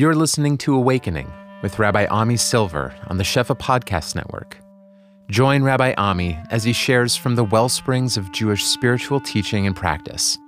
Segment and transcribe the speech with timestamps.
[0.00, 4.56] You're listening to Awakening with Rabbi Ami Silver on the Shefa Podcast Network.
[5.28, 9.76] Join Rabbi Ami as he shares from the well springs of Jewish spiritual teaching and
[9.76, 10.38] practice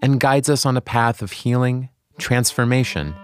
[0.00, 3.14] and guides us on a path of healing, transformation,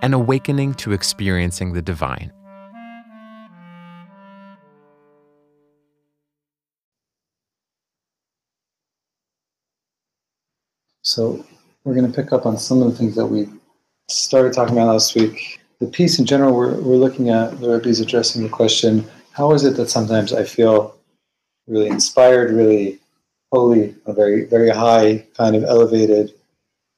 [0.00, 2.32] and awakening to experiencing the divine.
[11.02, 11.44] So,
[11.82, 13.48] we're going to pick up on some of the things that we
[14.08, 15.60] started talking about last week.
[15.80, 19.52] The piece in general, we're, we're looking at, the Rebbe is addressing the question how
[19.52, 20.96] is it that sometimes I feel
[21.66, 22.98] really inspired, really
[23.52, 26.32] holy, a very, very high, kind of elevated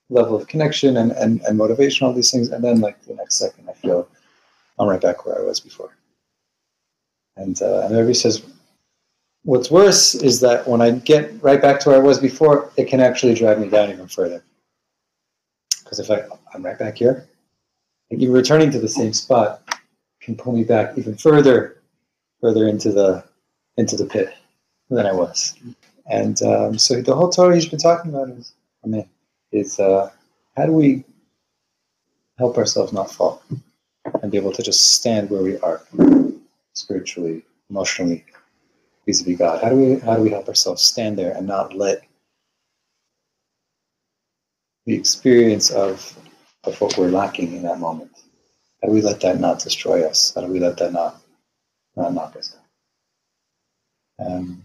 [0.09, 3.37] level of connection and, and, and motivation, all these things, and then like the next
[3.37, 4.09] second I feel
[4.79, 5.97] I'm right back where I was before.
[7.37, 8.45] And, uh, and Rebbe says,
[9.43, 12.87] what's worse is that when I get right back to where I was before, it
[12.87, 14.45] can actually drag me down even further.
[15.89, 16.23] Because if I,
[16.53, 17.27] I'm right back here,
[18.11, 19.63] even returning to the same spot
[20.21, 21.81] can pull me back even further,
[22.43, 23.25] further into the
[23.79, 24.35] into the pit
[24.91, 25.59] than I was.
[26.11, 28.53] And um, so the whole Torah he's been talking about is,
[28.85, 29.09] I mean,
[29.51, 30.11] is uh,
[30.59, 31.05] how do we
[32.37, 33.43] help ourselves not fall
[34.23, 35.81] and be able to just stand where we are
[36.75, 38.27] spiritually, emotionally,
[39.07, 39.63] vis-a-vis God?
[39.63, 42.03] How do we how do we help ourselves stand there and not let
[44.89, 46.19] the experience of
[46.65, 48.11] of what we're lacking in that moment.
[48.81, 50.33] How do we let that not destroy us?
[50.35, 51.21] How do we let that not,
[51.95, 52.57] not knock us
[54.19, 54.33] down?
[54.33, 54.63] Um,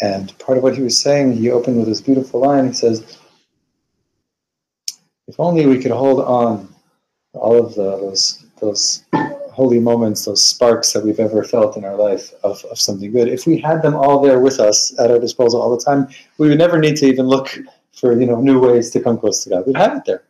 [0.00, 2.66] and part of what he was saying, he opened with this beautiful line.
[2.66, 3.18] He says,
[5.28, 6.74] "If only we could hold on
[7.32, 9.04] to all of the, those those
[9.52, 13.28] holy moments, those sparks that we've ever felt in our life of, of something good.
[13.28, 16.48] If we had them all there with us at our disposal all the time, we
[16.48, 17.58] would never need to even look
[17.94, 19.66] for you know new ways to come close to God.
[19.66, 20.24] We'd have it there.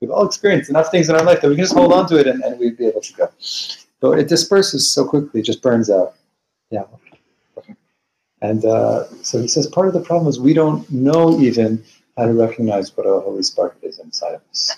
[0.00, 2.18] We've all experienced enough things in our life that we can just hold on to
[2.18, 3.28] it and, and we'd be able to go.
[4.00, 6.14] But it disperses so quickly, it just burns out.
[6.70, 6.84] Yeah.
[8.40, 11.82] And uh, so he says part of the problem is we don't know even
[12.16, 14.76] how to recognize what a holy spark is inside of us.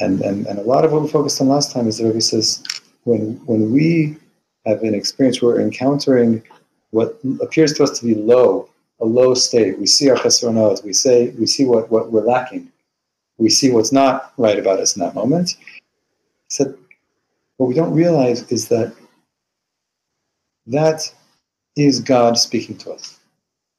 [0.00, 2.20] And, and, and a lot of what we focused on last time is that he
[2.20, 2.62] says
[3.04, 4.16] when, when we
[4.66, 6.42] have an experience we're encountering
[6.90, 8.68] what appears to us to be low
[9.00, 9.78] a low state.
[9.78, 10.84] We see our chesronot.
[10.84, 12.70] We say we see what, what we're lacking.
[13.38, 15.56] We see what's not right about us in that moment.
[15.58, 16.74] He said,
[17.56, 18.94] what we don't realize is that
[20.66, 21.12] that
[21.76, 23.18] is God speaking to us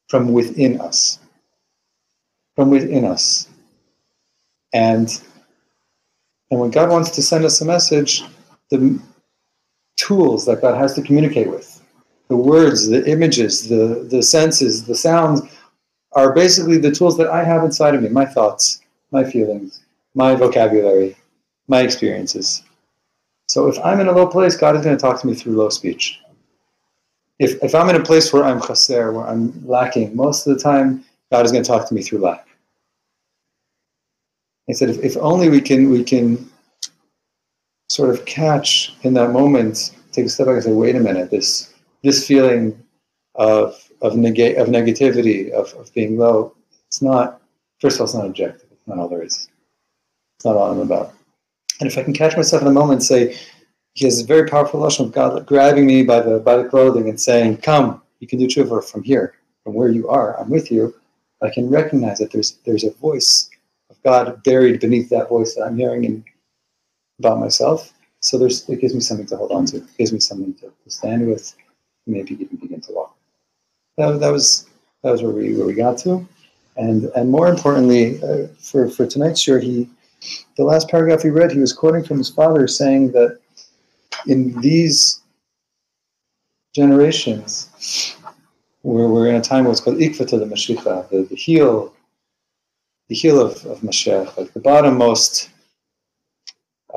[0.09, 1.19] from within us.
[2.55, 3.47] From within us.
[4.73, 5.21] And
[6.51, 8.23] and when God wants to send us a message,
[8.69, 8.99] the
[9.97, 11.74] tools that God has to communicate with
[12.27, 15.41] the words, the images, the, the senses, the sounds
[16.13, 18.81] are basically the tools that I have inside of me my thoughts,
[19.11, 21.15] my feelings, my vocabulary,
[21.67, 22.63] my experiences.
[23.47, 25.55] So if I'm in a low place, God is going to talk to me through
[25.55, 26.19] low speech.
[27.37, 30.63] If, if I'm in a place where I'm chaser, where I'm lacking, most of the
[30.63, 32.47] time, God is going to talk to me through lack.
[34.67, 36.49] He said, if, if only we can, we can
[37.89, 41.29] sort of catch in that moment, take a step back and say, wait a minute,
[41.29, 41.74] this,
[42.05, 42.81] this feeling
[43.33, 46.55] of of, negate of negativity of, of being low
[46.87, 47.41] it's not
[47.81, 48.69] first of all it's not objective.
[48.71, 49.49] It's not all there is.
[50.37, 51.13] It's not all i'm about.
[51.81, 53.37] And if i can catch myself in a moment and say
[53.93, 57.09] he has a very powerful lashon of god grabbing me by the by the clothing
[57.09, 59.35] and saying come you can do tshuva from here.
[59.63, 60.95] From where you are i'm with you.
[61.41, 63.49] I can recognize that there's there's a voice
[63.89, 66.23] of god buried beneath that voice that i'm hearing in,
[67.19, 67.91] about myself.
[68.21, 69.77] So there's it gives me something to hold on to.
[69.77, 71.55] It gives me something to, to stand with
[72.07, 73.15] maybe even begin to walk.
[73.97, 74.67] That, that was
[75.03, 76.27] that was where we where we got to,
[76.77, 79.89] and and more importantly, uh, for for tonight's year, he
[80.57, 83.39] the last paragraph he read, he was quoting from his father, saying that
[84.27, 85.21] in these
[86.73, 88.15] generations,
[88.81, 91.93] where we're in a time what's called ikvata the Mashiach, the, the heel,
[93.09, 95.49] the heel of, of Mashiach, like the bottommost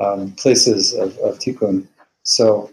[0.01, 1.87] um, places of, of Tikkun.
[2.23, 2.71] So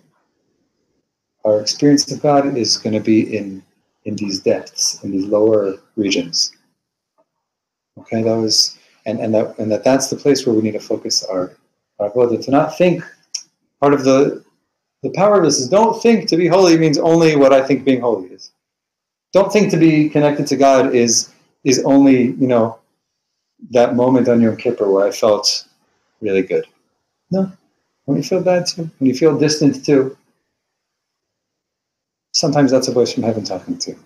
[1.46, 3.62] our experience of God is going to be in
[4.04, 6.52] in these depths, in these lower regions.
[7.98, 10.80] Okay, that was and, and that and that that's the place where we need to
[10.80, 11.56] focus our
[11.98, 12.44] our avodah.
[12.44, 13.02] To not think
[13.80, 14.44] part of the
[15.02, 17.84] the power of this is don't think to be holy means only what I think
[17.84, 18.50] being holy is.
[19.32, 21.32] Don't think to be connected to God is
[21.64, 22.78] is only, you know,
[23.70, 25.66] that moment on Yom Kippur where I felt
[26.20, 26.64] really good.
[27.30, 27.52] No.
[28.04, 30.16] When you feel bad too, when you feel distant too,
[32.36, 33.96] sometimes that's a voice from heaven talking to.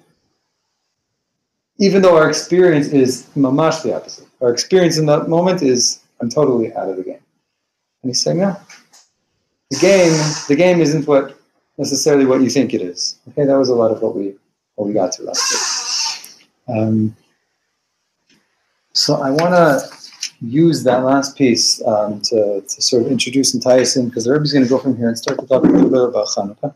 [1.78, 4.28] Even though our experience is mamash the opposite.
[4.40, 7.24] Our experience in that moment is I'm totally out of the game.
[8.02, 8.56] And he's saying, no,
[9.70, 10.12] the game,
[10.46, 11.40] the game isn't what
[11.76, 13.18] necessarily what you think it is.
[13.30, 14.34] Okay, that was a lot of what we
[14.76, 16.76] what we got to last week.
[16.76, 17.16] Um,
[18.92, 19.80] so I want to
[20.40, 24.24] use that last piece um, to, to sort of introduce and tie us in because
[24.24, 26.74] the going to go from here and start to talk a little bit about Hanukkah.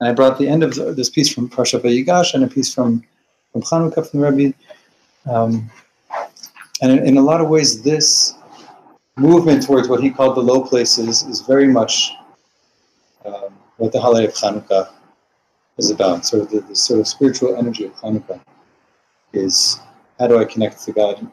[0.00, 3.04] And I brought the end of this piece from Parsha Vayigash and a piece from
[3.52, 4.54] from Hanukkah from the Rebbe.
[5.28, 5.70] Um,
[6.82, 8.34] and in, in, a lot of ways, this
[9.16, 12.12] movement towards what he called the low places is very much
[13.26, 14.88] um, what the holiday of Hanukkah
[15.78, 16.24] is about.
[16.24, 18.40] Sort of the, the, sort of spiritual energy of Hanukkah
[19.32, 19.80] is
[20.18, 21.30] how do I connect to God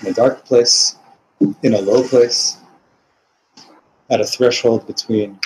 [0.00, 0.96] in a dark place,
[1.62, 2.58] in a low place,
[4.10, 5.40] at a threshold between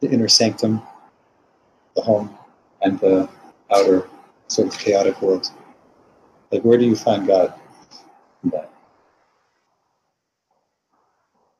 [0.00, 0.82] the inner sanctum,
[1.94, 2.36] the home,
[2.82, 3.28] and the
[3.74, 4.08] outer
[4.48, 5.50] sort of chaotic world.
[6.50, 7.54] Like, where do you find God
[8.44, 8.70] in that?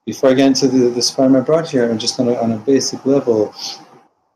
[0.05, 2.53] Before I get into the, the farm I brought here, I'm just on a, on
[2.53, 3.53] a basic level,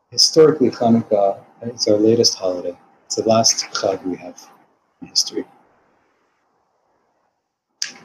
[0.09, 1.39] historically, Hanukkah
[1.73, 2.77] is our latest holiday.
[3.05, 4.49] It's the last Chag we have
[5.01, 5.45] in history.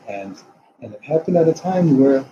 [0.08, 0.40] And,
[0.80, 2.24] and it happened at a time where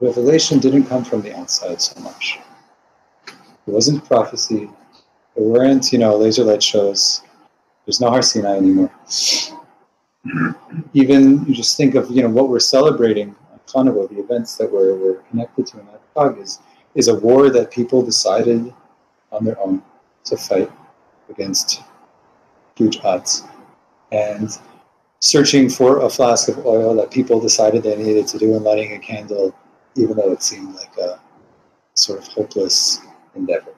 [0.00, 2.38] revelation didn't come from the outside so much.
[3.26, 3.34] It
[3.66, 4.70] wasn't prophecy.
[5.36, 7.22] There weren't, you know, laser light shows.
[7.84, 8.90] There's no Har Sinai anymore.
[10.92, 14.70] Even you just think of, you know, what we're celebrating on Hanukkah, the events that
[14.70, 16.58] we're, we're connected to in that fog is,
[16.94, 18.72] is a war that people decided
[19.32, 19.82] on their own
[20.24, 20.70] to fight
[21.28, 21.82] against
[22.76, 23.44] huge odds.
[24.12, 24.50] And
[25.20, 28.92] searching for a flask of oil that people decided they needed to do and lighting
[28.94, 29.54] a candle,
[29.96, 31.20] even though it seemed like a
[31.94, 33.00] sort of hopeless
[33.34, 33.74] endeavor.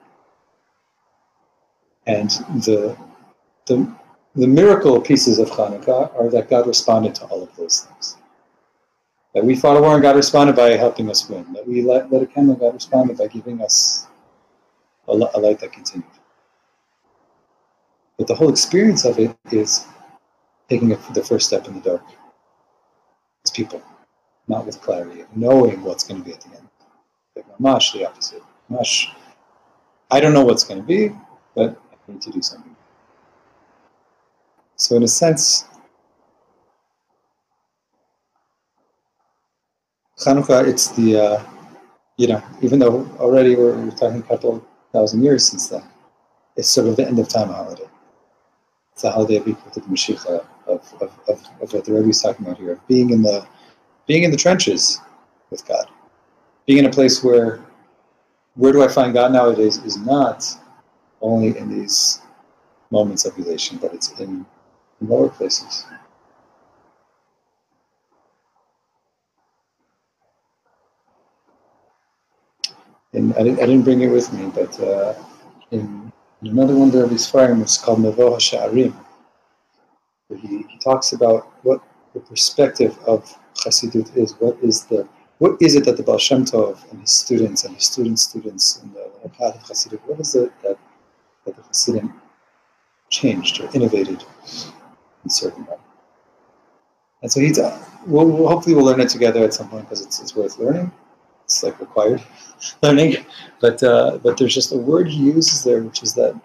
[2.06, 2.30] And
[2.64, 2.96] the,
[3.66, 3.94] the,
[4.34, 8.16] the miracle pieces of Hanukkah are that God responded to all of those things.
[9.34, 11.52] That we fought a war and God responded by helping us win.
[11.54, 14.06] That we let, let a candle, God responded by giving us
[15.08, 16.10] a, a light that continued.
[18.18, 19.86] But the whole experience of it is
[20.68, 22.04] taking the first step in the dark.
[23.42, 23.82] It's people,
[24.48, 26.68] not with clarity, knowing what's going to be at the end.
[27.36, 28.42] Like Mamash, the opposite.
[28.70, 29.06] Mamash,
[30.10, 31.10] I don't know what's going to be,
[31.54, 32.76] but I need to do something.
[34.76, 35.64] So, in a sense,
[40.18, 41.42] Hanukkah, it's the, uh,
[42.16, 45.82] you know, even though already we're, we're talking a couple thousand years since then,
[46.56, 47.88] it's sort of the end of time holiday.
[48.92, 50.26] It's a holiday of the Mashiach
[50.66, 53.46] of, of, of, of what the Rebbe is talking about here, of being in the
[54.06, 55.00] being in the trenches
[55.50, 55.86] with God,
[56.66, 57.60] being in a place where
[58.54, 60.46] where do I find God nowadays is not
[61.22, 62.20] only in these
[62.90, 64.44] moments of relation, but it's in,
[65.00, 65.84] lower places.
[73.14, 75.14] And I, didn't, I didn't bring it with me, but uh,
[75.70, 76.12] in,
[76.42, 78.94] in, another one of the Sfarim, it's called Mevo HaSha'arim,
[80.40, 81.82] he, he talks about what
[82.14, 84.32] the perspective of Chassidut is.
[84.40, 85.08] What is the
[85.38, 88.80] what is it that the Baal Shem Tov and his students and his students' students
[88.80, 90.78] in the path of Chassidut, what is it that,
[91.44, 92.14] that the Chassidim
[93.10, 94.24] changed or innovated
[95.24, 95.76] in certain way?
[97.22, 100.00] And so he's, uh, we'll, we'll, hopefully we'll learn it together at some point because
[100.00, 100.92] it's, it's worth learning.
[101.44, 102.22] It's like required
[102.82, 103.26] learning.
[103.60, 106.40] But, uh, but there's just a word he uses there, which is that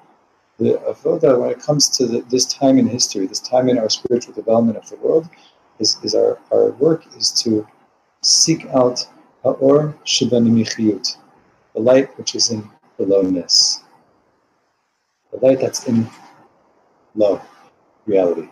[0.57, 3.89] the avoda, when it comes to the, this time in history, this time in our
[3.89, 5.29] spiritual development of the world,
[5.79, 7.67] is, is our, our work is to
[8.21, 9.07] seek out
[9.43, 11.17] ha'or shibanimichiyut,
[11.73, 13.83] the light which is in the lowness,
[15.31, 16.07] the light that's in
[17.15, 17.41] low
[18.05, 18.49] reality.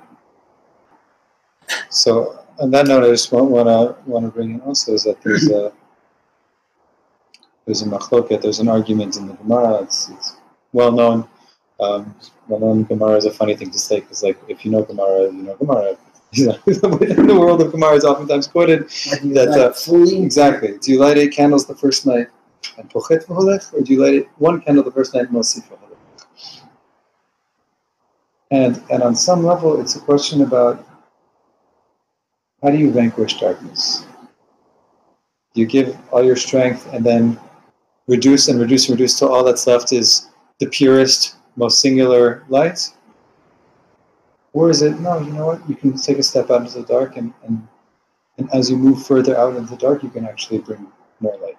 [1.89, 5.21] So on that note, I just want, to want to bring in also is that
[5.21, 5.71] there's a
[7.65, 9.81] there's a machloket, there's an argument in the Gemara.
[9.81, 10.37] It's, it's
[10.71, 11.27] well known
[11.79, 12.15] um,
[12.47, 15.43] Ramon Gemara is a funny thing to say because, like, if you know Gemara, you
[15.43, 15.97] know Gemara.
[16.67, 18.89] in the world of Gemara, is oftentimes quoted
[19.33, 20.77] that uh, exactly.
[20.79, 22.27] Do you light eight candles the first night
[22.77, 26.61] and pochet v'holech, or do you light one candle the first night and mosif v'holech?
[28.51, 30.85] And and on some level, it's a question about
[32.61, 34.05] how do you vanquish darkness?
[35.53, 37.39] You give all your strength and then
[38.07, 40.27] reduce and reduce and reduce till all that's left is
[40.59, 42.91] the purest most singular light?
[44.55, 46.85] Or is it, no, you know what, you can take a step out into the
[46.85, 47.67] dark and, and,
[48.37, 50.87] and as you move further out into the dark, you can actually bring
[51.19, 51.57] more light.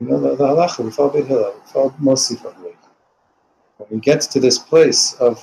[0.00, 2.78] You know, the, halacha, we follow Beit Hillel, we follow mostly from light.
[3.76, 5.38] When we get to this place of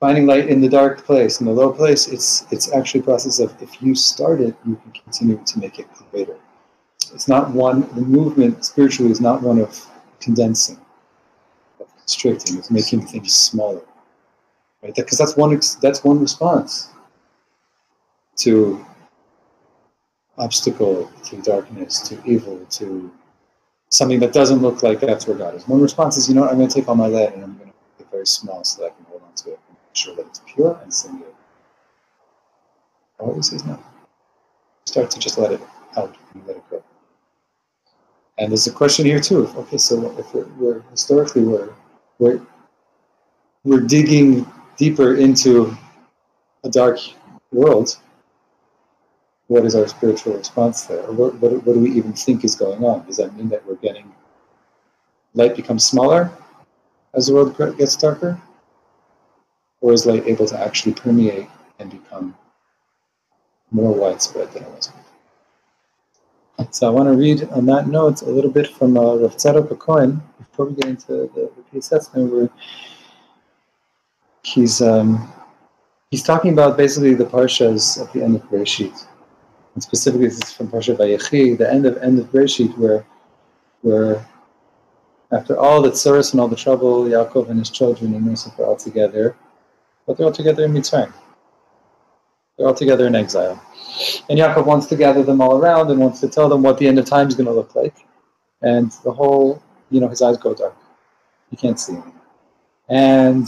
[0.00, 3.40] finding light in the dark place, in the low place, it's it's actually a process
[3.40, 6.36] of if you start it, you can continue to make it greater.
[7.12, 7.80] It's not one.
[7.94, 9.86] The movement spiritually is not one of
[10.20, 10.80] condensing,
[11.78, 13.82] of constricting, of making things smaller,
[14.82, 14.94] right?
[14.94, 16.90] Because that's one that's one response
[18.38, 18.84] to
[20.36, 23.10] obstacle, to darkness, to evil, to
[23.90, 25.66] something that doesn't look like that's where God is.
[25.66, 27.56] One response is, you know what, I'm going to take all my lead and I'm
[27.58, 29.76] going to make it very small so that I can hold on to it and
[29.76, 31.32] make sure that it's pure and singular.
[33.18, 33.78] Always says no.
[34.84, 35.60] Start to just let it
[35.96, 36.82] out and let it go.
[38.38, 39.48] And there's a question here too.
[39.56, 41.70] Okay, so if we're, we're historically we're,
[42.20, 42.40] we're
[43.64, 44.46] we're digging
[44.78, 45.76] deeper into
[46.64, 46.98] a dark
[47.52, 47.98] world,
[49.48, 51.02] what is our spiritual response there?
[51.12, 53.04] What, what, what do we even think is going on?
[53.06, 54.12] Does that mean that we're getting
[55.34, 56.30] light becomes smaller
[57.14, 58.40] as the world gets darker?
[59.80, 62.36] Or is light able to actually permeate and become
[63.70, 65.04] more widespread than it was before?
[66.70, 69.68] So I want to read on that note a little bit from uh, Rav Tzadok
[70.38, 72.50] before we get into the, the PSS, where
[74.54, 75.32] he's um,
[76.10, 79.06] he's talking about basically the parshas at the end of Bereshit
[79.78, 83.06] and specifically this is from Parsha Vayechi, the end of end of Bereshit, where
[83.82, 84.26] where
[85.30, 88.64] after all the tsuris and all the trouble, Yaakov and his children and Yosef are
[88.64, 89.36] all together,
[90.04, 91.12] but they're all together in Mitzrayim.
[92.56, 93.62] They're all together in exile.
[94.28, 96.88] And Yaakov wants to gather them all around and wants to tell them what the
[96.88, 97.94] end of time is going to look like.
[98.62, 100.76] And the whole, you know, his eyes go dark.
[101.50, 101.98] He can't see.
[102.88, 103.46] And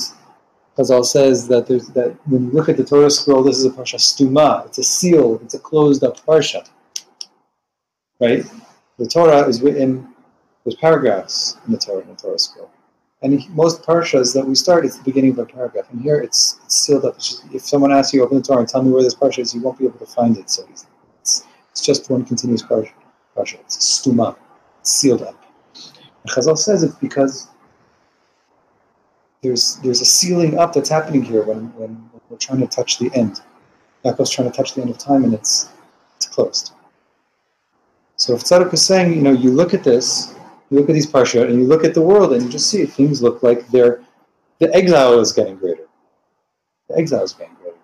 [0.80, 3.70] Chazal says that there's that when you look at the Torah scroll, this is a
[3.70, 4.64] parsha stuma.
[4.66, 5.38] It's a seal.
[5.42, 6.66] It's a closed up parsha.
[8.18, 8.44] Right?
[8.98, 10.14] The Torah is written.
[10.64, 12.70] There's paragraphs in the Torah in the Torah scroll,
[13.22, 15.86] and most parshas that we start, it's the beginning of a paragraph.
[15.90, 17.16] And here, it's, it's sealed up.
[17.16, 19.40] It's just, if someone asks you open the Torah and tell me where this parsha
[19.40, 20.90] is, you won't be able to find it so easily.
[21.20, 22.92] It's, it's just one continuous parsha.
[23.36, 23.60] parsha.
[23.60, 24.36] It's stuma.
[24.80, 25.44] It's sealed up.
[26.22, 27.48] And Chazal says it's because
[29.42, 33.10] there's there's a sealing up that's happening here when, when we're trying to touch the
[33.14, 33.40] end.
[34.04, 35.70] Yaakov's trying to touch the end of time and it's
[36.16, 36.72] it's closed.
[38.16, 40.34] So if Tzadok is saying, you know, you look at this,
[40.68, 42.84] you look at these parsha, and you look at the world, and you just see
[42.84, 44.02] things look like they're
[44.58, 45.86] the exile is getting greater.
[46.88, 47.76] The exile is getting greater.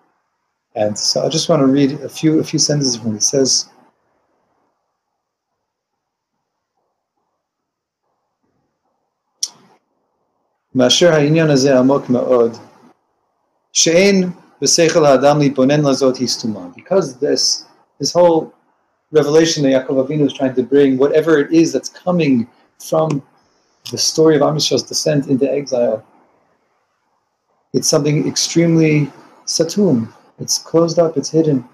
[0.75, 3.17] And so I just want to read a few a few sentences from it.
[3.17, 3.69] It says.
[10.76, 12.56] מאשר העניין הזה עמוק מאוד,
[13.72, 14.30] שאין
[14.62, 16.66] בשכל האדם להתבונן לזאת היא סתומה.
[16.76, 17.64] Because this,
[18.00, 18.52] this whole
[19.12, 22.46] revelation that Yaakov Avinu is trying to bring, whatever it is that's coming
[22.78, 23.22] from
[23.90, 26.04] the story of Am Yisrael's descent into exile,
[27.74, 29.10] it's something extremely
[29.46, 30.12] satum.
[30.38, 31.68] It's closed up, it's hidden.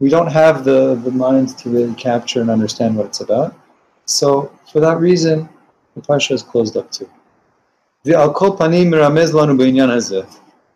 [0.00, 3.54] We don't have the, the mind to really capture and understand what it's about.
[4.04, 5.48] So, for that reason,
[5.94, 7.08] the Parsha is closed up too.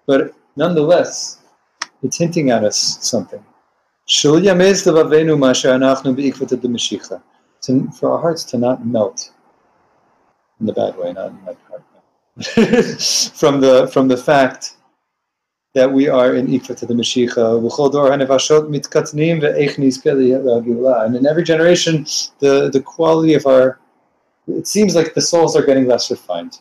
[0.08, 1.40] But nonetheless,
[2.04, 3.44] it's hinting at us something.
[7.62, 9.32] To, For our hearts to not melt
[10.60, 11.84] in the bad way, not in that part.
[13.42, 14.78] from the from the fact
[15.74, 17.38] that we are in Ikva to the Mashiach.
[21.06, 22.06] And in every generation,
[22.40, 23.80] the, the quality of our,
[24.48, 26.60] it seems like the souls are getting less refined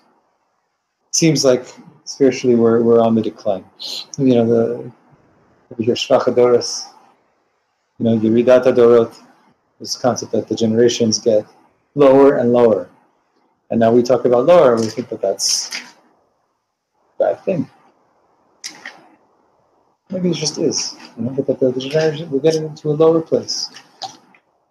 [1.10, 1.64] seems like
[2.04, 3.64] spiritually we're, we're on the decline.
[4.18, 4.92] You know, the
[5.78, 6.86] you hear Shvachadoros,
[7.98, 9.14] you know, Yeridata Dorot,
[9.78, 11.46] this concept that the generations get
[11.94, 12.90] lower and lower.
[13.70, 15.80] And now we talk about lower, we think that that's
[17.18, 17.70] a bad thing.
[20.10, 20.96] Maybe it just is.
[21.16, 23.70] You know, the, the generation, we're getting into a lower place.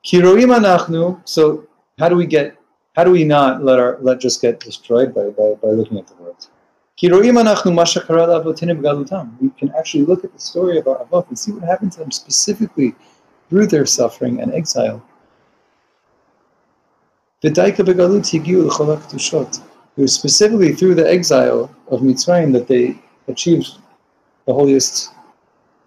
[0.05, 1.65] Kiroim anachnu, so
[1.97, 2.58] how do we get
[2.99, 6.05] how do we not let our let just get destroyed by, by, by looking at
[6.07, 6.49] the world?
[7.01, 7.07] We
[9.51, 12.11] can actually look at the story of our Avot and see what happened to them
[12.11, 12.93] specifically
[13.49, 15.01] through their suffering and exile.
[17.41, 17.57] It
[19.95, 23.77] was specifically through the exile of Mitzrayim that they achieved
[24.45, 25.11] the holiest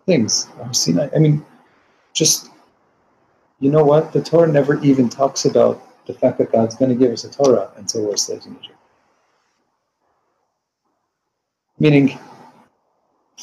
[0.06, 0.48] things.
[0.58, 1.44] I mean,
[2.14, 2.48] just,
[3.60, 4.14] you know what?
[4.14, 7.30] The Torah never even talks about the fact that God's going to give us a
[7.30, 8.78] Torah until we're slaves in Egypt.
[11.78, 12.18] Meaning,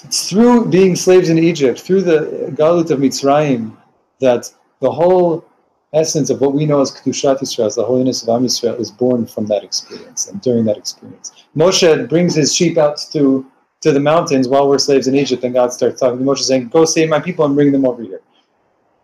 [0.04, 3.76] it's through being slaves in Egypt, through the Galut of Mitzrayim,
[4.20, 5.46] that the whole
[5.94, 9.26] essence of what we know as Kedushat Yisrael, the holiness of Am Yisrael, is born
[9.26, 11.32] from that experience and during that experience.
[11.56, 13.46] Moshe brings his sheep out to
[13.82, 16.68] to the mountains while we're slaves in Egypt, and God starts talking to Moshe saying,
[16.68, 18.22] Go save my people and bring them over here.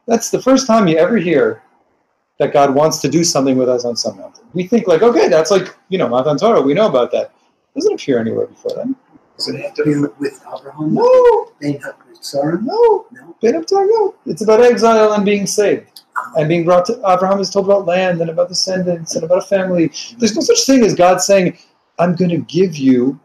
[0.06, 1.64] That's the first time you ever hear
[2.38, 4.46] that God wants to do something with us on some mountain.
[4.54, 7.32] We think like, okay, that's like, you know, Matan Torah, we know about that.
[7.76, 8.96] It doesn't appear anywhere before then.
[9.38, 10.94] Does it have to be with Abraham?
[10.94, 11.82] No, with
[12.22, 12.62] Sarah?
[12.62, 13.06] no.
[13.12, 13.36] No.
[13.64, 14.16] Torah, no.
[14.26, 16.02] It's about exile and being saved.
[16.38, 19.48] And being brought to Abraham is told about land and about descendants and about a
[19.48, 19.92] family.
[20.18, 21.58] There's no such thing as God saying,
[22.00, 23.20] I'm going to give you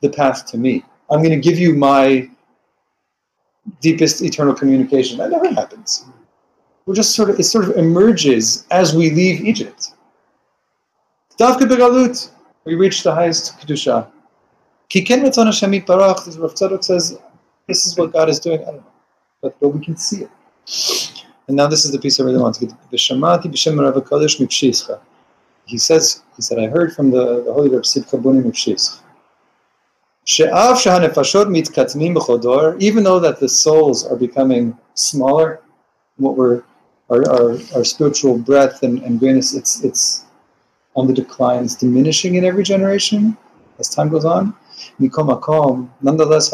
[0.00, 0.84] the path to me.
[1.10, 2.28] I'm going to give you my
[3.80, 5.18] deepest eternal communication.
[5.18, 6.06] That never happens.
[6.86, 9.94] We're just sort of, it sort of emerges as we leave Egypt.
[11.38, 12.30] Davka begalut,
[12.64, 14.06] we reach the highest kedusha.
[14.90, 17.18] Kiken ratzon Hashem yitbarach, as Rav Tzadok says,
[17.66, 18.60] this is what God is doing.
[18.62, 18.92] I don't know,
[19.40, 20.30] but, but we can see it.
[21.48, 22.74] And now this is the piece I really want to get.
[22.90, 25.00] V'shamati b'shem Rav Kodesh mipshischa.
[25.64, 29.00] He says, he said, I heard from the, the holy Reb Simcha Bunim mipshischa.
[30.24, 35.60] She'av shahanefashot mitkatmim b'chodor, even though that the souls are becoming smaller,
[36.16, 36.62] what we're
[37.14, 40.24] our, our, our spiritual breadth and, and greatness, it's it's
[40.96, 43.36] on the decline, it's diminishing in every generation
[43.78, 44.54] as time goes on.
[44.98, 46.52] Nonetheless.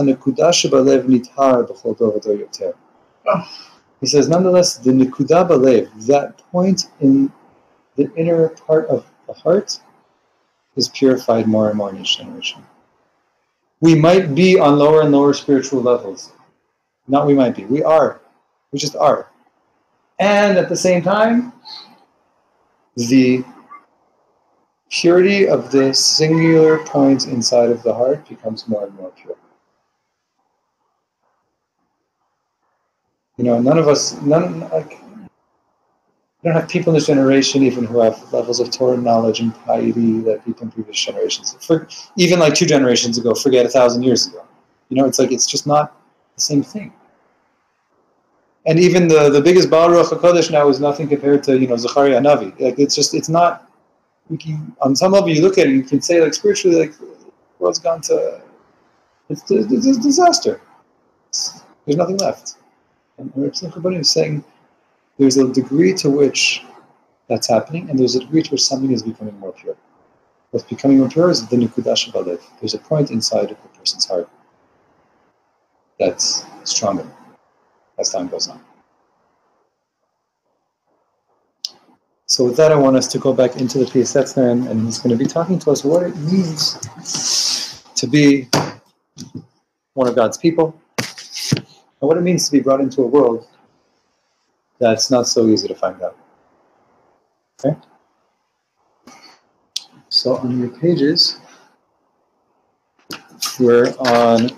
[4.00, 7.30] He says, nonetheless, the nikudah balev, that point in
[7.96, 9.78] the inner part of the heart,
[10.76, 12.62] is purified more and more in each generation.
[13.80, 16.32] We might be on lower and lower spiritual levels.
[17.08, 17.64] Not we might be.
[17.64, 18.20] We are.
[18.72, 19.29] We just are.
[20.20, 21.52] And at the same time,
[22.94, 23.42] the
[24.90, 29.36] purity of the singular point inside of the heart becomes more and more pure.
[33.38, 35.00] You know, none of us, none, like,
[36.42, 39.54] we don't have people in this generation even who have levels of Torah knowledge and
[39.64, 44.02] piety that people in previous generations, for, even like two generations ago, forget a thousand
[44.02, 44.44] years ago.
[44.90, 45.96] You know, it's like, it's just not
[46.34, 46.92] the same thing.
[48.66, 52.20] And even the, the biggest Baruch HaKodesh now is nothing compared to, you know, Zechariah
[52.20, 52.58] Navi.
[52.60, 53.70] Like, it's just, it's not,
[54.28, 56.98] we can, on some level you look at it, you can say like spiritually, like,
[56.98, 57.06] the
[57.58, 58.42] world's gone to,
[59.30, 60.60] it's, it's a disaster.
[61.28, 62.56] It's, there's nothing left.
[63.16, 64.44] And Reb is saying
[65.18, 66.62] there's a degree to which
[67.28, 69.76] that's happening, and there's a degree to which something is becoming more pure.
[70.50, 72.42] What's becoming more pure is the Nikudash Balev.
[72.60, 74.28] There's a point inside of the person's heart
[75.98, 77.06] that's stronger
[78.00, 78.60] as time goes on.
[82.26, 83.86] So with that, I want us to go back into the
[84.34, 88.48] there, and, and he's going to be talking to us what it means to be
[89.94, 91.66] one of God's people, and
[91.98, 93.46] what it means to be brought into a world
[94.78, 96.16] that's not so easy to find out.
[97.62, 97.76] Okay?
[100.08, 101.38] So on your pages,
[103.58, 104.50] we're on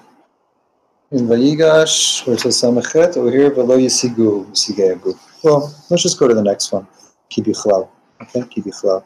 [1.13, 5.19] in Vayigash, it says Samachet, over here, Velo Yisigu, Yisigeagu.
[5.45, 6.87] Well, let's just go to the next one.
[7.31, 7.89] Kibichlal.
[8.23, 9.05] Okay, Kibichlal.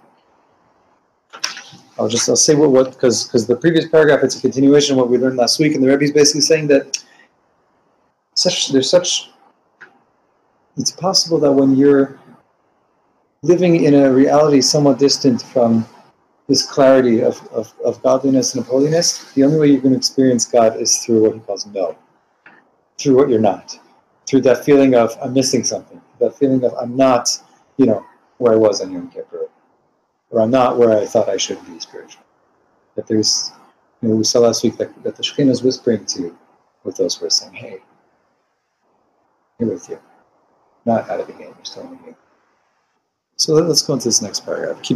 [1.98, 4.98] I'll just I'll say what what because because the previous paragraph it's a continuation of
[4.98, 7.02] what we learned last week, and the Rebbe is basically saying that
[8.34, 9.30] such there's such
[10.76, 12.18] it's possible that when you're
[13.42, 15.86] living in a reality somewhat distant from
[16.48, 19.98] this clarity of, of, of godliness and of holiness, the only way you're going to
[19.98, 21.96] experience God is through what he calls no,
[22.98, 23.78] through what you're not,
[24.26, 27.28] through that feeling of I'm missing something, that feeling of I'm not,
[27.76, 28.04] you know,
[28.38, 29.48] where I was on Yom Kippur,
[30.30, 32.24] or I'm not where I thought I should be spiritually.
[32.94, 33.52] That there's,
[34.00, 36.38] you know, we saw last week that, that the Shekhinah is whispering to you
[36.84, 37.80] with those words saying, hey,
[39.58, 39.98] here with you.
[40.84, 42.16] Not out of the game, you're still in the game.
[43.36, 44.82] So let's go into this next paragraph.
[44.82, 44.94] Ki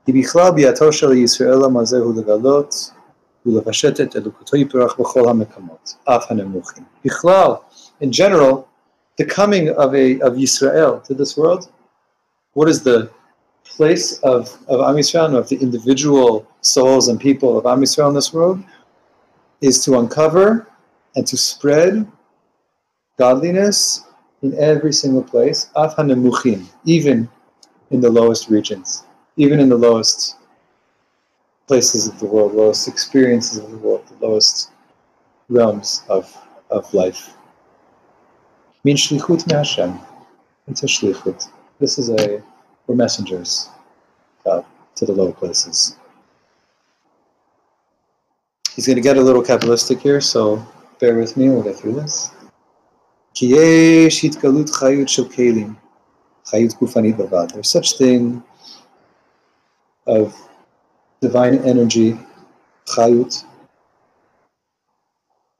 [0.00, 0.06] bichlal.
[0.06, 2.90] כי בכלל ביאתו של ישראל המזה הוא לגלות
[3.46, 6.84] ולפשט את אלוקותו יתברך בכל המקומות, אף הנמוכים.
[7.04, 7.52] בכלל,
[8.02, 8.64] in general,
[9.20, 11.68] the coming of, a, of Yisrael to this world,
[12.54, 13.10] what is the
[13.76, 18.14] place of, of Am Yisrael, of the individual souls and people of Am Yisrael in
[18.14, 18.58] this world,
[19.60, 20.66] is to uncover
[21.16, 22.06] and to spread
[23.18, 24.04] godliness
[24.42, 27.28] in every single place, af hanemuchim, even
[27.90, 29.04] in the lowest regions,
[29.37, 30.37] even in the lowest
[31.67, 34.71] places of the world, lowest experiences of the world, the lowest
[35.49, 36.35] realms of,
[36.69, 37.33] of life.
[38.83, 39.99] Min shlichut me Hashem.
[40.67, 41.49] It's a shlichut.
[41.79, 42.43] This is a,
[42.87, 43.69] we're messengers
[44.45, 44.63] uh,
[44.95, 45.95] to the low places.
[48.75, 50.65] He's going to get a little Kabbalistic here, so
[50.99, 52.31] bear with me, we'll get through this.
[53.33, 57.53] Ki yesh hitgalut chayut shel chayut bavad.
[57.53, 58.43] There's such thing
[60.07, 60.35] of
[61.21, 62.19] divine energy,
[62.87, 63.43] chayut,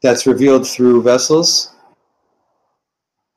[0.01, 1.75] that's revealed through vessels,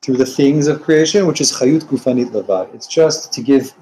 [0.02, 2.74] through the things of creation, which is chayut gufanit levad.
[2.74, 3.72] It's just to give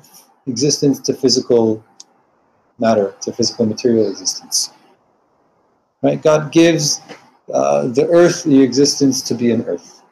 [0.47, 1.85] existence to physical
[2.79, 4.71] matter, to physical material existence.
[6.03, 6.21] Right?
[6.21, 7.01] God gives
[7.53, 10.03] uh, the earth the existence to be an earth.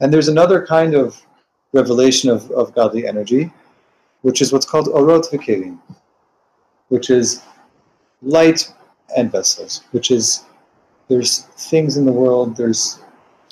[0.00, 1.22] And there's another kind of
[1.72, 3.52] revelation of, of godly energy,
[4.22, 5.78] which is what's called orot v'kelim,
[6.88, 7.42] which is
[8.22, 8.72] light
[9.16, 10.44] and vessels, which is
[11.08, 13.00] there's things in the world, there's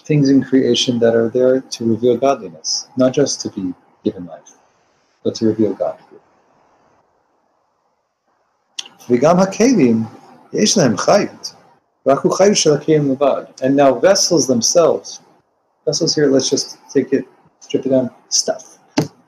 [0.05, 4.53] things in creation that are there to reveal godliness, not just to be given life,
[5.23, 5.99] but to reveal God.
[13.63, 15.21] And now vessels themselves
[15.89, 17.25] vessels here, let's just take it,
[17.61, 18.79] strip it down, stuff,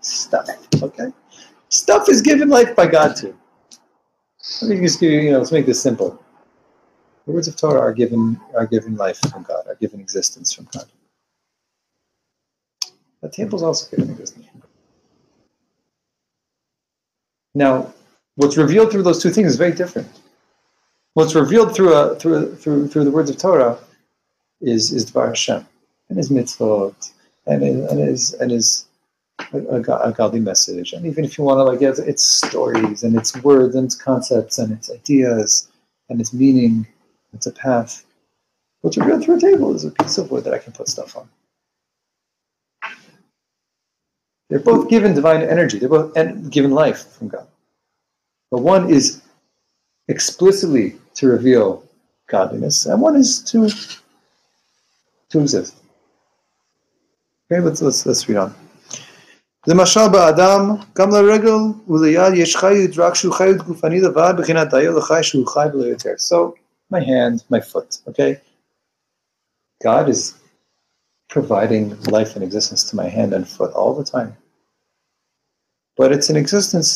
[0.02, 0.46] stuff,
[0.82, 1.10] okay?
[1.70, 3.34] Stuff is given life by God too.
[4.60, 6.22] Let me just give you, you know, let's make this simple.
[7.24, 10.68] The words of Torah are given are given life from God, are given existence from
[10.74, 10.84] God.
[13.22, 14.46] The table is also given existence.
[17.54, 17.94] Now,
[18.36, 20.08] what's revealed through those two things is very different.
[21.14, 23.78] What's revealed through a, through a, through through the words of Torah
[24.60, 25.66] is is Dvar Hashem
[26.10, 27.12] and his mitzvot
[27.46, 28.86] and and his and his
[29.52, 30.92] a, a, godly message.
[30.92, 33.94] And even if you want to like, it's, it's stories and it's words and it's
[33.94, 35.70] concepts and it's ideas
[36.08, 36.86] and it's meaning.
[37.32, 38.04] It's a path.
[38.80, 41.16] What's revealed through a table is a piece of wood that I can put stuff
[41.16, 41.28] on.
[44.48, 45.78] They're both given divine energy.
[45.78, 46.14] They're both
[46.50, 47.46] given life from God.
[48.50, 49.22] But one is
[50.08, 51.84] explicitly to reveal
[52.26, 53.68] godliness, and one is to
[55.28, 55.76] to exist.
[57.51, 58.51] Okay, let's let's let's read on.
[59.67, 61.55] למשל באדם, גם לרגל
[61.87, 66.13] וליד יש חיות, רק שהוא חיות גופני לבד, בחינת דיו לחי שהוא חי ולא יותר.
[66.17, 66.53] So,
[66.93, 68.39] my hand, my foot, okay?
[69.83, 70.33] God is
[71.29, 74.35] providing life and existence to my hand and foot all the time.
[75.97, 76.87] But it's an existence,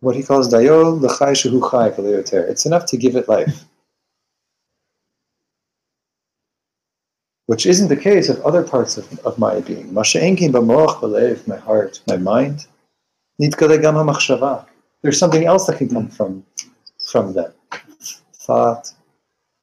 [0.00, 3.64] what he calls dayo l'chai shehu chai It's enough to give it life.
[7.51, 9.93] Which isn't the case of other parts of, of my being.
[11.47, 12.65] my heart, my mind.
[15.01, 16.45] There's something else that can come from,
[17.05, 17.53] from that.
[18.35, 18.93] Thought,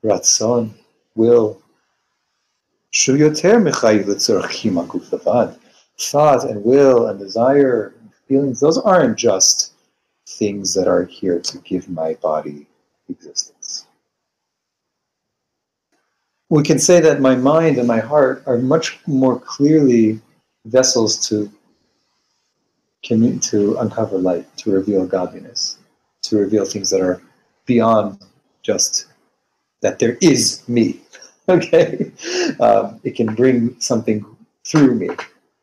[0.04, 0.74] ratzon,
[1.14, 1.62] will.
[5.98, 9.72] Thought and will and desire and feelings, those aren't just
[10.26, 12.66] things that are here to give my body
[13.08, 13.87] existence
[16.50, 20.20] we can say that my mind and my heart are much more clearly
[20.64, 21.50] vessels to
[23.02, 25.78] to uncover light, to reveal godliness,
[26.22, 27.22] to reveal things that are
[27.64, 28.22] beyond
[28.62, 29.06] just
[29.80, 31.00] that there is me.
[31.48, 32.12] okay,
[32.60, 34.24] um, it can bring something
[34.66, 35.08] through me,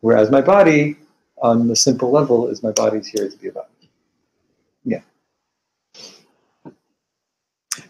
[0.01, 0.95] whereas my body,
[1.41, 3.69] on the simple level, is my body's here to be about.
[4.83, 5.01] Yeah.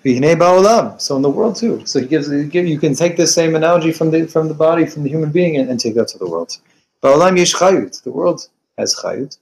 [0.06, 1.84] So in the world too.
[1.86, 5.02] So he gives, you can take the same analogy from the from the body, from
[5.04, 6.56] the human being, and, and take that to the world.
[7.02, 9.38] The world has chayut,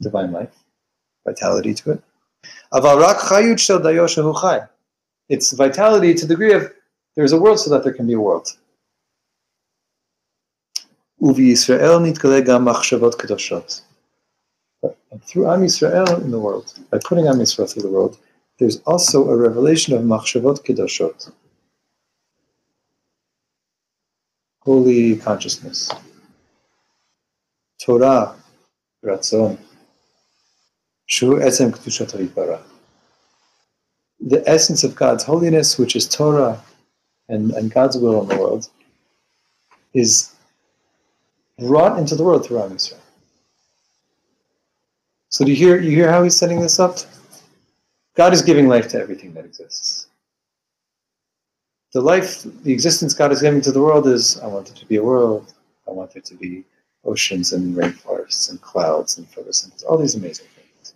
[0.00, 0.54] divine life,
[1.26, 2.02] vitality to it.
[5.28, 6.72] It's vitality to the degree of
[7.14, 8.48] there's a world so that there can be a world.
[15.26, 18.16] Through Am Yisrael in the world, by putting Am Yisrael through the world,
[18.58, 21.30] there's also a revelation of machshavot kedoshot,
[24.60, 25.92] holy consciousness,
[27.80, 28.34] Torah,
[29.04, 29.58] ratzon,
[31.06, 32.60] shu etzem kedushat
[34.20, 36.60] The essence of God's holiness, which is Torah
[37.28, 38.68] and, and God's will in the world,
[39.94, 40.34] is
[41.58, 42.76] brought into the world through Am.
[45.30, 46.98] So do you hear you hear how he's setting this up?
[48.18, 50.08] God is giving life to everything that exists.
[51.92, 54.86] The life, the existence God is giving to the world is I want it to
[54.86, 55.54] be a world.
[55.86, 56.64] I want there to be
[57.04, 60.94] oceans and rainforests and clouds and photosynthesis, all these amazing things.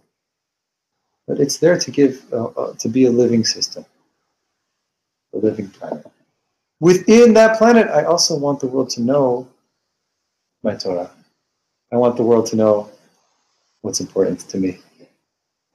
[1.29, 3.87] But it's there to give, uh, uh, to be a living system,
[5.33, 6.05] a living planet.
[6.81, 9.49] Within that planet, I also want the world to know
[10.65, 11.13] my Torah.
[11.93, 12.91] I want the world to know
[13.83, 14.81] what's important to me.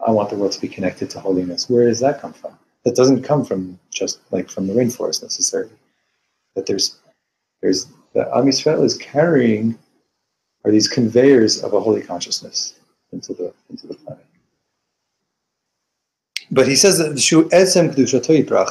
[0.08, 1.70] I want the world to be connected to holiness.
[1.70, 2.58] Where does that come from?
[2.86, 5.74] That doesn't come from just like from the rainforest necessarily.
[6.56, 6.98] That there's
[7.62, 9.78] there's the Am Yisrael is carrying
[10.64, 12.76] are these conveyors of a holy consciousness
[13.12, 14.26] into the into the planet.
[16.52, 17.18] But he says that.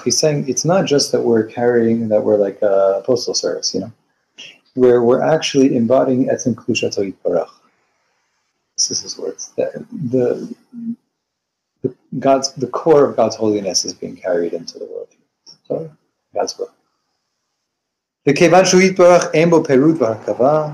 [0.05, 3.81] He's saying it's not just that we're carrying that we're like a postal service, you
[3.81, 3.92] know,
[4.72, 7.51] where we're actually embodying etzem kedushato yitbarach.
[8.79, 9.53] This is his words.
[9.57, 10.55] The,
[11.86, 15.08] the God's the core of God's holiness is being carried into the world.
[15.68, 15.90] So
[16.34, 16.72] God's will.
[18.30, 20.74] וכיוון שהוא יתברך אין בו פירוד והרכבה,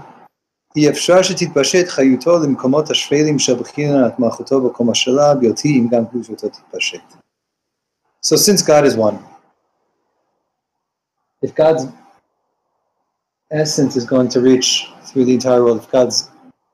[0.76, 6.50] אי אפשר שתתפשט חיותו למקומות השפלים של בחינת מלכותו בקומה שלה, בהיותי אם גם קדושתו
[6.50, 7.02] תתפשט.
[8.22, 9.18] So since God is one,
[11.42, 11.84] if God's
[13.52, 16.30] essence is going to reach through the entire world, if God's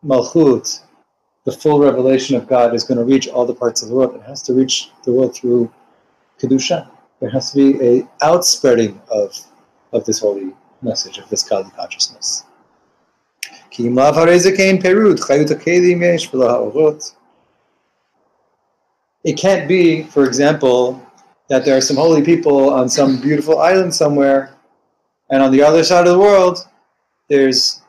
[0.05, 0.81] malchut,
[1.48, 4.14] the full revelation of God is going to reach all the parts of the world,
[4.14, 5.72] it has to reach the world through
[6.38, 6.90] kedusha.
[7.20, 9.34] There has to be a outspreading of
[9.94, 12.44] of this holy message of this godly consciousness.
[19.24, 21.02] It can't be, for example,
[21.48, 24.54] that there are some holy people on some beautiful island somewhere,
[25.30, 26.58] and on the other side of the world,
[27.28, 27.80] there's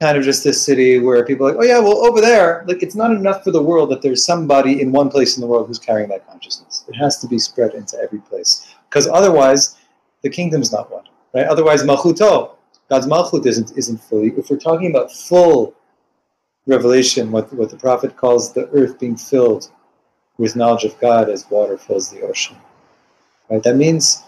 [0.00, 2.82] kind of just this city where people are like, oh yeah, well over there, like
[2.82, 5.66] it's not enough for the world that there's somebody in one place in the world
[5.66, 6.84] who's carrying that consciousness.
[6.88, 9.76] It has to be spread into every place, because otherwise,
[10.22, 11.04] the kingdom's not one,
[11.34, 11.46] right?
[11.46, 12.56] Otherwise, malchuto,
[12.90, 14.28] God's malchut isn't isn't fully.
[14.36, 15.74] If we're talking about full
[16.66, 19.70] revelation, what what the prophet calls the earth being filled
[20.36, 22.56] with knowledge of God as water fills the ocean,
[23.48, 23.62] right?
[23.62, 24.24] That means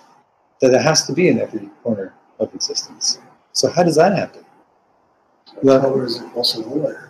[0.62, 3.18] that it has to be in every corner of existence.
[3.52, 4.44] So how does that happen?
[5.61, 7.09] Well, color is also water.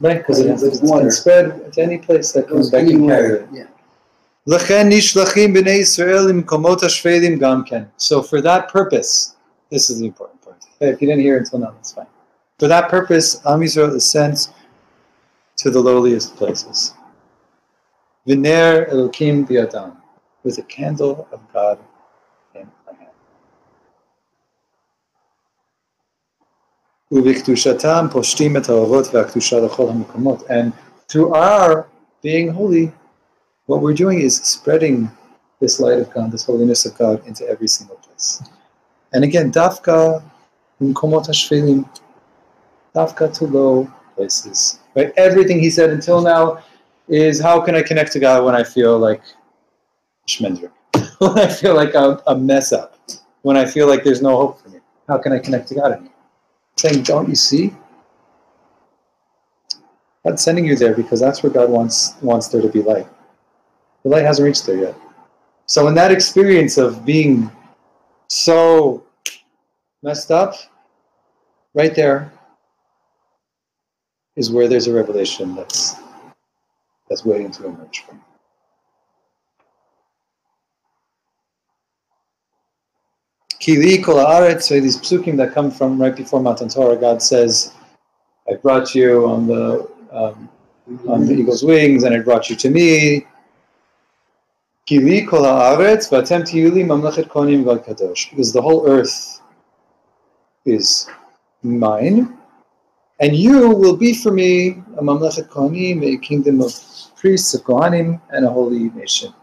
[0.00, 1.02] Right, because it, With it's water.
[1.02, 3.36] can spread to any place that comes Goes back and carry anywhere.
[3.36, 3.48] it.
[3.52, 3.66] Yeah.
[4.46, 7.82] לכן נשלחים בני ישראל למקומות השפלים גם כן.
[7.98, 9.34] So for that purpose,
[9.70, 10.56] this is the important part.
[10.80, 12.06] Hey, if you didn't hear it until now, that's fine.
[12.58, 14.48] For that purpose, Am Yisrael is sent
[15.58, 16.92] to the lowliest places.
[18.28, 19.96] V'ner Elokim bi'adam,
[20.42, 21.78] with a candle of God
[27.12, 30.50] ובקדושתם פושטים את האורות והקדושה לכל המקומות.
[30.50, 30.72] And
[31.08, 31.86] through our
[32.22, 32.90] being holy,
[33.66, 35.10] what we're doing is spreading
[35.60, 38.42] this light of God, this holiness of God into every single place.
[39.12, 40.22] And again, dafka
[40.80, 41.80] kumkomot hashvelim,
[42.96, 43.74] dafka to low
[44.16, 44.78] places.
[44.96, 45.12] Right?
[45.16, 46.44] Everything he said until now
[47.08, 49.22] is how can I connect to God when I feel like
[50.28, 50.70] shmendrik,
[51.18, 52.98] when I feel like a, a mess up,
[53.42, 54.78] when I feel like there's no hope for me.
[55.08, 56.12] How can I connect to God anymore?
[56.77, 57.73] Saying, don't you see?
[60.23, 63.07] God's sending you there because that's where God wants wants there to be light.
[64.03, 64.95] The light hasn't reached there yet.
[65.65, 67.49] So in that experience of being
[68.29, 69.05] so
[70.03, 70.55] messed up,
[71.73, 72.31] right there
[74.35, 75.95] is where there's a revelation that's
[77.09, 78.21] that's waiting to emerge from.
[83.67, 87.73] Haaretz, so these psukim that come from right before Matan Torah, God says,
[88.49, 90.49] I brought you on the um,
[91.05, 93.27] on the eagle's wings, and I brought you to me.
[96.85, 98.29] Mamlechet kadosh.
[98.29, 99.41] Because the whole earth
[100.65, 101.09] is
[101.61, 102.37] mine,
[103.19, 106.73] and you will be for me a mamlechet kohanim, a kingdom of
[107.17, 109.33] priests of kohanim, and a holy nation.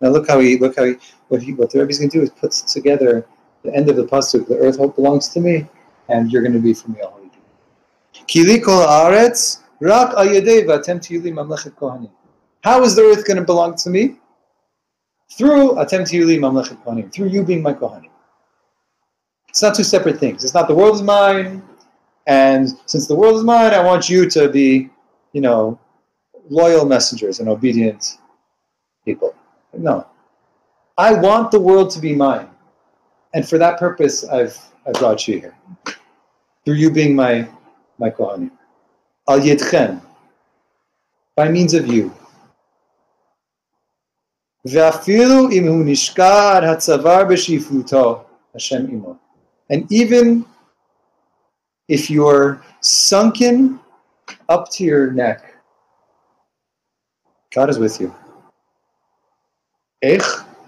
[0.00, 0.94] Now look how he look how he
[1.28, 3.26] what he what the Rebbe is going to do is put together
[3.64, 4.46] the end of the pasuk.
[4.46, 5.66] The earth belongs to me,
[6.08, 7.30] and you're going to be for me a holy.
[8.28, 9.36] Kili kol rak.
[12.62, 14.16] How is the earth going to belong to me?
[15.32, 17.12] Through atem mamlechet kohanim.
[17.12, 18.10] Through you being my kohanim.
[19.48, 20.44] It's not two separate things.
[20.44, 21.62] It's not the world is mine,
[22.26, 24.90] and since the world is mine, I want you to be,
[25.32, 25.78] you know,
[26.48, 28.18] loyal messengers and obedient
[29.04, 29.34] people.
[29.72, 30.06] No.
[30.96, 32.48] I want the world to be mine
[33.34, 35.56] and for that purpose, I've, i brought you here.
[36.64, 37.48] Through you being my,
[37.98, 38.52] my Kohanim.
[39.28, 40.00] Al yitchem
[41.36, 42.14] by means of you.
[48.90, 49.18] Imo.
[49.70, 50.46] And even
[51.88, 53.80] if you're sunken
[54.48, 55.54] up to your neck,
[57.52, 58.14] God is with you.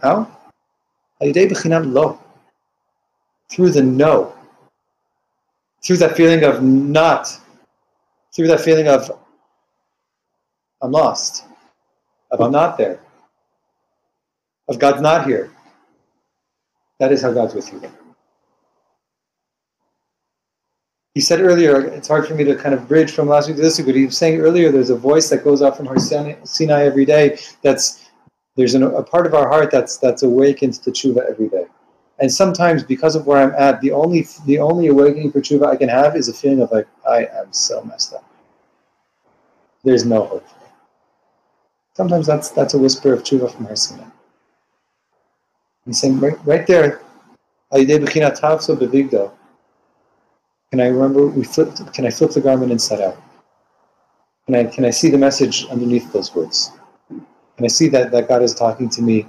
[0.02, 0.28] How?
[1.22, 2.25] Al lo.
[3.50, 4.34] Through the no.
[5.84, 7.28] Through that feeling of not.
[8.34, 9.10] Through that feeling of
[10.82, 11.44] I'm lost.
[12.30, 13.00] Of I'm not there.
[14.68, 15.50] Of God's not here.
[16.98, 17.80] That is how God's with you.
[21.14, 23.62] He said earlier, it's hard for me to kind of bridge from last week to
[23.62, 25.98] this week, but he was saying earlier there's a voice that goes out from Har
[25.98, 28.10] Sinai every day that's
[28.56, 31.66] There's an, a part of our heart that's that's awakened to tshuva every day.
[32.18, 35.76] And sometimes, because of where I'm at, the only the only awakening for tshuva I
[35.76, 38.24] can have is a feeling of like I am so messed up.
[39.84, 40.48] There's no hope.
[40.48, 40.66] For me.
[41.94, 44.06] Sometimes that's that's a whisper of tshuva from Sinai.
[45.84, 47.00] He's saying right, right there,
[47.70, 47.80] can
[50.80, 51.94] I remember we flipped?
[51.94, 53.22] Can I flip the garment inside out?
[54.46, 56.72] Can I can I see the message underneath those words?
[57.08, 59.26] Can I see that that God is talking to me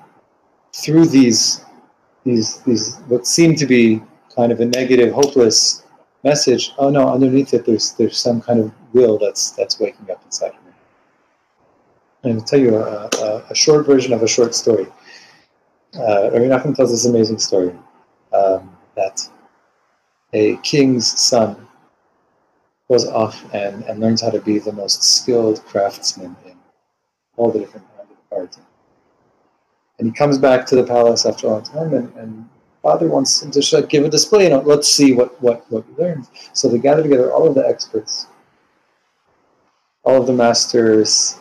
[0.73, 1.63] through these
[2.27, 4.01] these these what seem to be
[4.35, 5.83] kind of a negative, hopeless
[6.23, 6.73] message?
[6.77, 10.49] Oh no, underneath it there's there's some kind of will that's that's waking up inside
[10.49, 10.71] of me.
[12.23, 14.87] And I'll tell you a, a, a short version of a short story.
[15.95, 17.73] Uh, Rabbi Nachman tells this amazing story
[18.33, 19.27] um, that
[20.33, 21.67] a king's son
[22.89, 26.57] goes off and, and learns how to be the most skilled craftsman in
[27.35, 28.57] all the different kinds of art.
[29.99, 32.49] And he comes back to the palace after a long time, and, and
[32.83, 34.43] father wants him to give a display.
[34.43, 36.27] You know, let's see what what what he learned.
[36.53, 38.27] So they gather together all of the experts,
[40.03, 41.39] all of the masters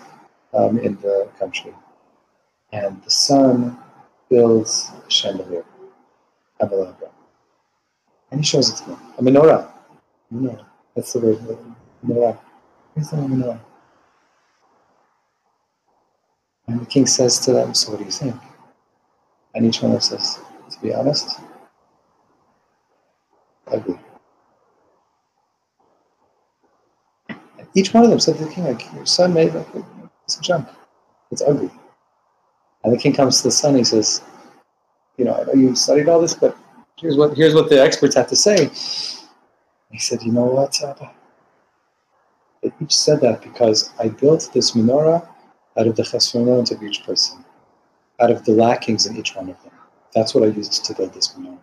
[0.55, 1.75] um, in the country,
[2.73, 3.79] and the son
[4.31, 5.64] builds a chandelier,
[6.61, 6.66] a
[8.31, 9.01] and he shows it to them.
[9.19, 9.71] A menorah.
[10.33, 10.64] Menorah.
[10.95, 11.59] That's the word.
[12.05, 12.38] Menorah.
[12.95, 13.61] Here's the menorah.
[16.68, 18.35] And the king says to them, So what do you think?
[19.55, 21.40] And each one of them says, To be honest,
[23.68, 23.98] ugly.
[27.29, 29.66] And each one of them said to the king, like, Your son made like,
[30.24, 30.68] it's a junk.
[31.31, 31.70] It's ugly.
[32.85, 34.22] And the king comes to the son, he says,
[35.16, 36.57] You know, I know you studied all this, but
[36.98, 38.70] here's what here's what the experts have to say.
[39.90, 41.12] He said, You know what, Abba?
[42.62, 45.29] They each said that because I built this menorah
[45.79, 47.45] out of the chesronot of each person,
[48.21, 49.73] out of the lackings in each one of them.
[50.15, 51.59] That's what I used to build this menorah.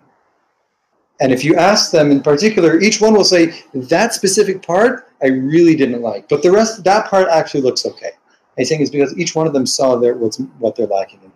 [1.21, 5.27] And if you ask them in particular, each one will say, that specific part I
[5.27, 6.27] really didn't like.
[6.27, 8.11] But the rest, that part actually looks okay.
[8.59, 11.31] I think it's because each one of them saw their, what's, what they're lacking in.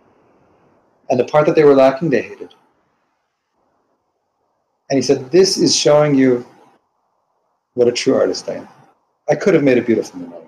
[1.10, 2.54] And the part that they were lacking, they hated.
[4.90, 6.46] And he said, This is showing you
[7.74, 8.68] what a true artist I am.
[9.28, 10.47] I could have made a beautiful menorah.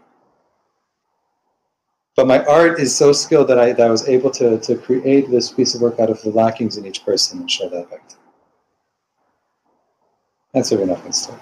[2.17, 5.31] But my art is so skilled that I, that I was able to, to create
[5.31, 8.01] this piece of work out of the lackings in each person and show that them.
[10.53, 11.41] That's a Reb Nachman story.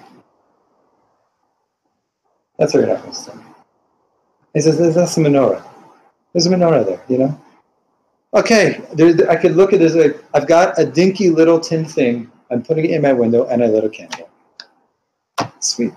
[2.58, 3.38] That's a Reb Nachman story.
[4.54, 5.64] He says, that's a menorah.
[6.32, 7.40] There's a menorah there, you know?
[8.34, 12.30] Okay, there, I could look at this like, I've got a dinky little tin thing.
[12.50, 14.28] I'm putting it in my window and I lit a candle.
[15.60, 15.92] Sweet.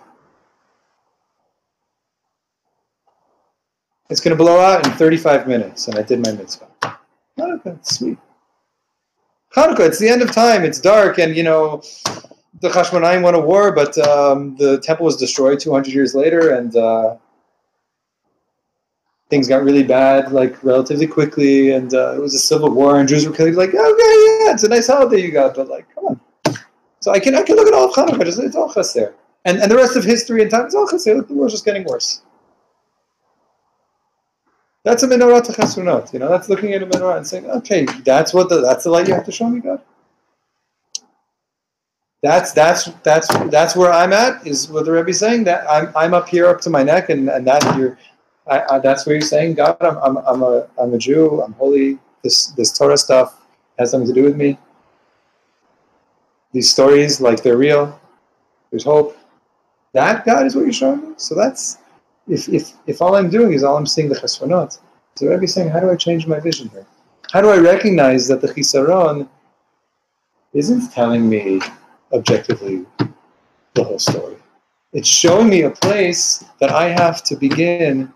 [4.11, 6.67] It's going to blow out in 35 minutes, and I did my mitzvah.
[7.39, 8.17] Hanukkah, sweet.
[9.55, 10.65] Hanukkah, it's the end of time.
[10.65, 11.81] It's dark, and you know,
[12.59, 16.75] the Hashmonaim won a war, but um, the temple was destroyed 200 years later, and
[16.75, 17.15] uh,
[19.29, 23.07] things got really bad, like relatively quickly, and uh, it was a civil war, and
[23.07, 23.55] Jews were killing.
[23.55, 26.19] Like, okay, yeah, it's a nice holiday you got, but like, come on.
[26.99, 29.13] So I can I can look at all of Hanukkah, it's all there,
[29.45, 30.83] and and the rest of history and time is all.
[30.83, 32.23] Look, the war's just getting worse.
[34.83, 36.11] That's a menorah to chesronot.
[36.11, 38.89] You know, that's looking at a menorah and saying, okay, that's what the that's the
[38.89, 39.81] light you have to show me, God.
[42.23, 44.45] That's that's that's that's where I'm at.
[44.45, 47.29] Is what the Rebbe saying that I'm I'm up here up to my neck, and
[47.29, 47.97] and that you're,
[48.47, 51.41] I, I, that's where you're saying, God, I'm I'm I'm a I'm a Jew.
[51.41, 51.97] I'm holy.
[52.23, 53.41] This this Torah stuff
[53.79, 54.57] has something to do with me.
[56.53, 57.99] These stories, like they're real.
[58.69, 59.17] There's hope.
[59.93, 61.13] That God is what you're showing me.
[61.17, 61.79] So that's
[62.27, 64.79] if, if, if all I'm doing is all I'm seeing the chesronot,
[65.15, 66.85] so Rebbe is saying, how do I change my vision here?
[67.31, 69.27] How do I recognize that the chisaron
[70.53, 71.61] isn't telling me
[72.13, 72.85] objectively
[73.73, 74.37] the whole story?
[74.93, 78.11] It's showing me a place that I have to begin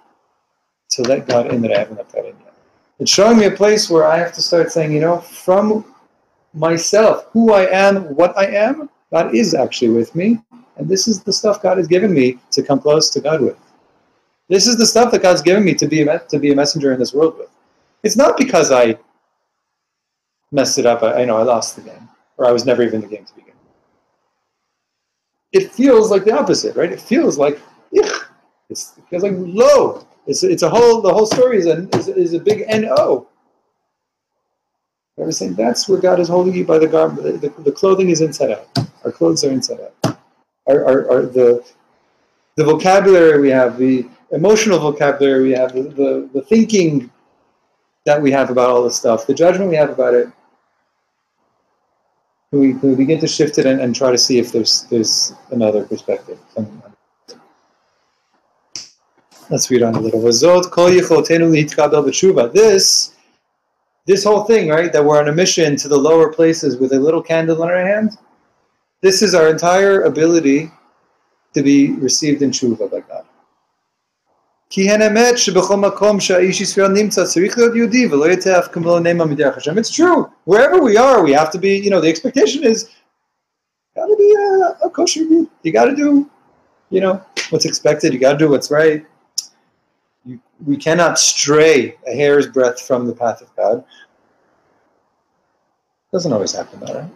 [0.90, 2.54] to let God in that I haven't let God in yet.
[3.00, 5.86] It's showing me a place where I have to start saying, you know, from
[6.54, 10.42] myself, who I am, what I am, God is actually with me.
[10.78, 13.58] And this is the stuff God has given me to come close to God with.
[14.48, 16.94] This is the stuff that God's given me to be a, to be a messenger
[16.94, 17.50] in this world with.
[18.04, 18.98] It's not because I
[20.52, 21.02] messed it up.
[21.02, 23.26] I, I know I lost the game, or I was never even in the game
[23.26, 23.54] to begin.
[25.52, 26.92] It feels like the opposite, right?
[26.92, 27.60] It feels like,
[27.94, 28.26] yuck.
[28.70, 30.06] It's, it feels like low.
[30.28, 31.02] It's, it's a whole.
[31.02, 33.28] The whole story is a is, is a big no.
[35.18, 37.24] I was saying that's where God is holding you by the garment.
[37.24, 38.68] The, the, the, clothing is inside out.
[39.06, 40.18] Our clothes are inside out.
[40.68, 41.64] Our, our, our, the
[42.56, 47.10] the vocabulary we have, the emotional vocabulary we have, the, the, the thinking
[48.06, 50.30] that we have about all this stuff, the judgment we have about it,
[52.52, 54.84] can we, can we begin to shift it and, and try to see if there's
[54.84, 56.38] there's another perspective?
[59.50, 60.22] Let's read on a little.
[60.22, 60.44] This
[64.06, 67.00] this whole thing, right, that we're on a mission to the lower places with a
[67.00, 68.18] little candle in our hand,
[69.02, 70.72] this is our entire ability
[71.56, 73.15] to be received in tshuva by God.
[79.78, 80.30] It's true.
[80.44, 82.90] Wherever we are, we have to be, you know, the expectation is,
[83.96, 86.30] got to be a, a kosher You got to do,
[86.90, 88.12] you know, what's expected.
[88.12, 89.06] You got to do what's right.
[90.26, 93.86] You, we cannot stray a hair's breadth from the path of God.
[96.12, 97.12] Doesn't always happen, that, right?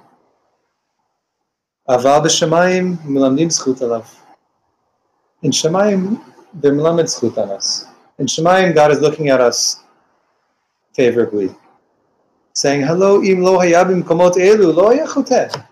[5.42, 6.22] In Shemayim,
[6.54, 7.86] they're melamed zchut on us.
[8.18, 9.82] In Shemayim, God is looking at us
[10.94, 11.56] favorably,
[12.54, 15.66] saying, "Hello, im lo hayabim komot elu lo yachoteh."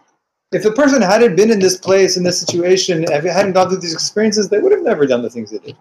[0.51, 3.69] If the person hadn't been in this place, in this situation, if they hadn't gone
[3.69, 5.75] through these experiences, they would have never done the things they did.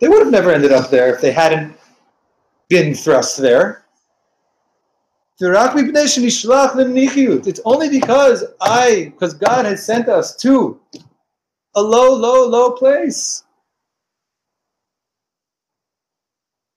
[0.00, 1.76] They would have never ended up there if they hadn't
[2.68, 3.84] been thrust there.
[5.40, 6.00] It's
[7.64, 10.80] only because I, because God has sent us to
[11.74, 13.43] a low, low, low place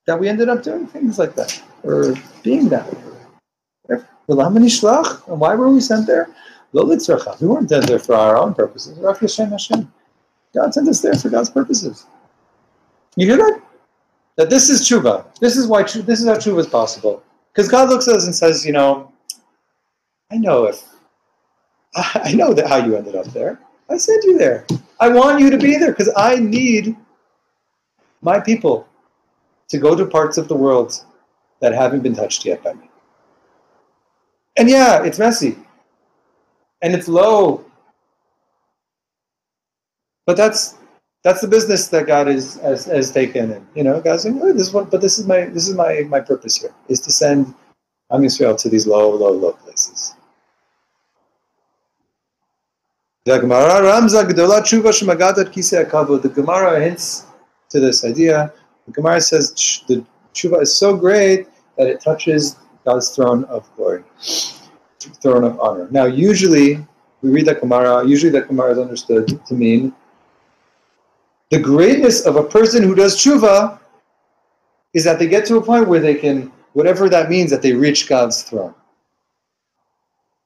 [0.08, 2.99] that we ended up doing things like that or being that way.
[3.89, 6.30] And why were we sent there?
[6.74, 8.97] We weren't sent there for our own purposes.
[8.97, 12.05] God sent us there for God's purposes.
[13.16, 13.62] You hear that?
[14.38, 15.26] That this is tshuva.
[15.39, 17.24] This is why this is how tshuva is possible.
[17.51, 19.12] Because God looks at us and says, you know,
[20.32, 20.84] I know if
[21.95, 23.60] I know that how you ended up there.
[23.89, 24.66] I sent you there.
[24.99, 26.95] I want you to be there because I need
[28.22, 28.88] my people
[29.70, 31.03] to go to parts of the world
[31.61, 32.89] that haven't been touched yet by me.
[34.57, 35.57] And yeah, it's messy.
[36.82, 37.65] And it's low.
[40.26, 40.76] But that's
[41.24, 44.53] that's the business that God is has, has taken, and you know, God's saying, oh,
[44.53, 47.11] "This is what." But this is my this is my my purpose here is to
[47.11, 47.53] send
[48.11, 50.13] Am Yisrael to these low, low, low places.
[53.26, 53.39] The
[56.30, 57.26] Gemara hints
[57.70, 58.53] to this idea.
[58.88, 59.51] The Gemara says
[59.88, 64.03] the tshuva is so great that it touches God's throne of glory,
[65.21, 65.88] throne of honor.
[65.91, 66.85] Now, usually
[67.21, 68.05] we read that Gemara.
[68.07, 69.93] Usually, that Gemara is understood to mean
[71.49, 73.79] the greatness of a person who does tshuva
[74.93, 77.73] is that they get to a point where they can, whatever that means, that they
[77.73, 78.73] reach God's throne.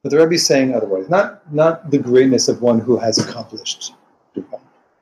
[0.03, 3.93] But the Rebbe is saying otherwise, not, not the greatness of one who has accomplished
[4.35, 4.59] tshuva.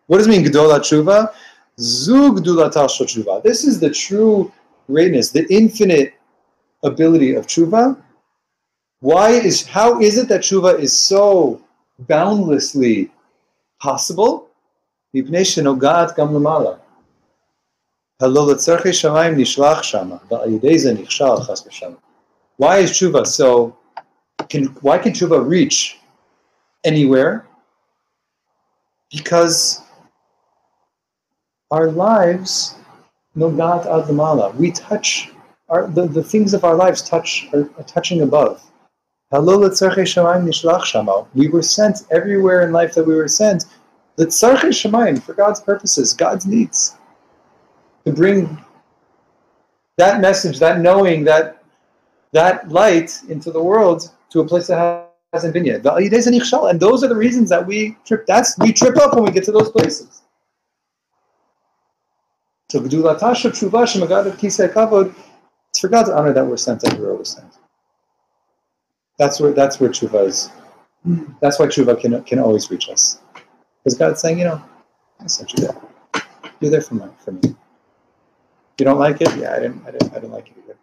[0.07, 1.33] What does it mean, Gedola tshuva?
[1.79, 3.41] Zug Tshuva.
[3.43, 4.51] This is the true
[4.87, 6.13] greatness, the infinite
[6.83, 7.97] ability of tshuva.
[9.01, 11.61] Why is how is it that tshuva is so
[11.99, 13.11] boundlessly
[13.79, 14.49] possible?
[15.11, 15.29] Why
[22.79, 23.77] is tshuva so?
[24.49, 25.97] Can why can tshuva reach
[26.83, 27.45] anywhere?
[29.11, 29.81] Because
[31.71, 32.75] our lives,
[33.37, 35.31] nogat ad lamala, we touch,
[35.69, 38.61] our, the, the things of our lives touch, are, are touching above.
[39.31, 39.39] We
[41.47, 43.65] were sent everywhere in life that we were sent
[44.17, 46.97] for God's purposes, God's needs,
[48.05, 48.63] to bring
[49.97, 51.63] that message, that knowing, that
[52.31, 55.85] that light into the world to a place that hasn't been yet.
[55.85, 58.25] And those are the reasons that we trip.
[58.27, 60.18] That's we trip up when we get to those places.
[62.69, 65.15] So Gdulatasha Tshuva Shemagad Kisei Kavod,
[65.69, 67.57] it's for God's honor that we're sent everywhere we're sent.
[69.17, 70.51] That's where that's where Tshuva is.
[71.41, 73.19] That's why Tshuva can can always reach us.
[73.83, 74.61] Because God's saying, you know,
[75.19, 75.75] I sent you there.
[76.59, 77.05] You're there for, me.
[77.23, 77.41] for me.
[78.77, 79.35] You don't like it?
[79.35, 80.77] Yeah, I didn't, I didn't, I didn't like it either.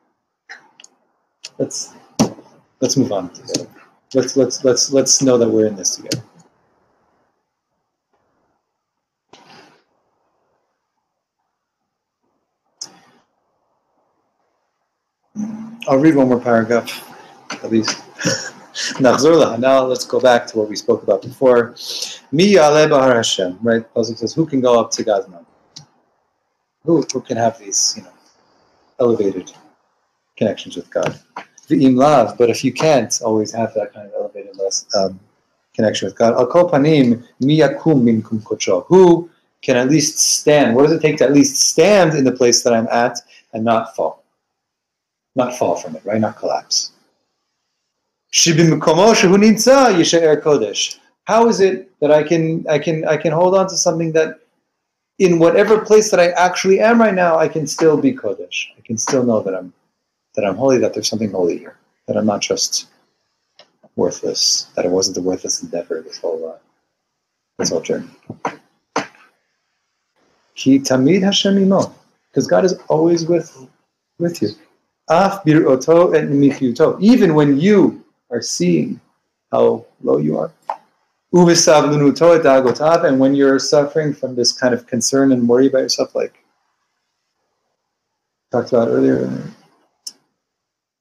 [1.59, 1.95] Let's
[2.81, 3.69] let's move on together.
[4.13, 6.23] Let's let's let's let's know that we're in this together.
[15.89, 16.91] I'll read one more paragraph,
[17.63, 18.03] at least.
[19.01, 21.75] Now let's go back to what we spoke about before.
[22.31, 23.95] Mi Hashem, right?
[23.95, 25.47] Pasuk says, who can go up to God's mountain?
[26.85, 28.13] Who, who can have these, you know,
[29.01, 29.51] elevated
[30.37, 31.19] connections with God?
[31.69, 34.55] V'im lav, but if you can't always have that kind of elevated
[34.95, 35.19] um,
[35.75, 38.85] connection with God, al kol panim miyakum minkum kocho.
[38.89, 39.31] Who
[39.63, 40.77] can at least stand?
[40.77, 43.19] What does it take to at least stand in the place that I'm at
[43.55, 44.26] and not fall?
[45.37, 46.21] Not fall from it, right?
[46.21, 46.93] Not collapse.
[50.37, 50.99] kodesh.
[51.25, 54.41] How is it that I can I can I can hold on to something that
[55.19, 58.67] in whatever place that I actually am right now, I can still be kodesh.
[58.77, 59.73] I can still know that I'm
[60.35, 61.77] that I'm holy, that there's something holy here,
[62.07, 62.89] that I'm not just
[63.97, 66.59] worthless, that it wasn't the worthless endeavor this whole uh,
[67.59, 68.09] this whole journey.
[70.55, 71.95] Ki tamid Hashem imo,
[72.31, 73.67] because God is always with
[74.19, 74.51] with you.
[77.01, 79.01] Even when you are seeing
[79.53, 80.51] how low you are.
[81.33, 86.43] And when you're suffering from this kind of concern and worry about yourself, like
[88.51, 89.53] talked about earlier,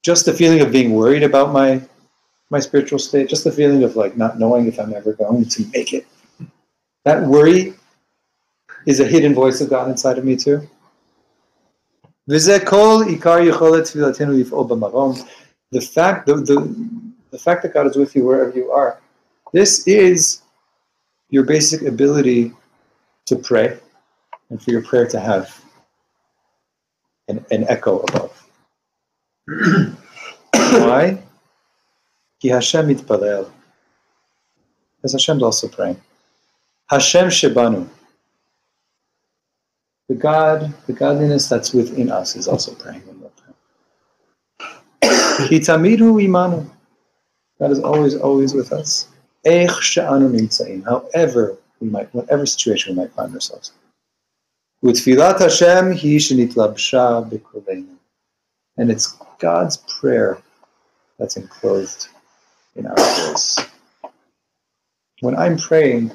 [0.02, 1.82] just the feeling of being worried about my
[2.50, 5.66] my spiritual state, just the feeling of like not knowing if I'm ever going to
[5.72, 6.06] make it.
[7.04, 7.74] That worry
[8.86, 10.68] is a hidden voice of God inside of me too.
[12.28, 12.40] The
[15.80, 16.90] fact, the, the,
[17.30, 19.00] the fact that God is with you wherever you are,
[19.52, 20.42] this is
[21.30, 22.52] your basic ability
[23.26, 23.78] to pray
[24.50, 25.64] and for your prayer to have
[27.28, 28.48] an, an echo above.
[30.52, 31.22] Why?
[32.40, 32.88] Ki Hashem.
[32.88, 33.52] Because
[35.12, 36.00] Hashem's also praying.
[36.88, 37.88] Hashem shebanu.
[40.08, 43.54] The God, the godliness that's within us is also praying when we're praying.
[45.48, 46.70] Ki imanu.
[47.58, 49.08] God is always, always with us.
[50.84, 53.72] However we might, whatever situation we might find ourselves.
[54.84, 57.96] Utfilat Hashem hi shenitlabsha b'kulenu.
[58.76, 60.38] And it's God's prayer
[61.18, 62.08] that's enclosed
[62.76, 63.58] in our voice.
[65.20, 66.12] When I'm praying,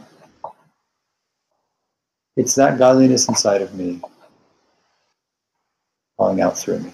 [2.36, 4.02] it's that godliness inside of me
[6.18, 6.92] calling out through me.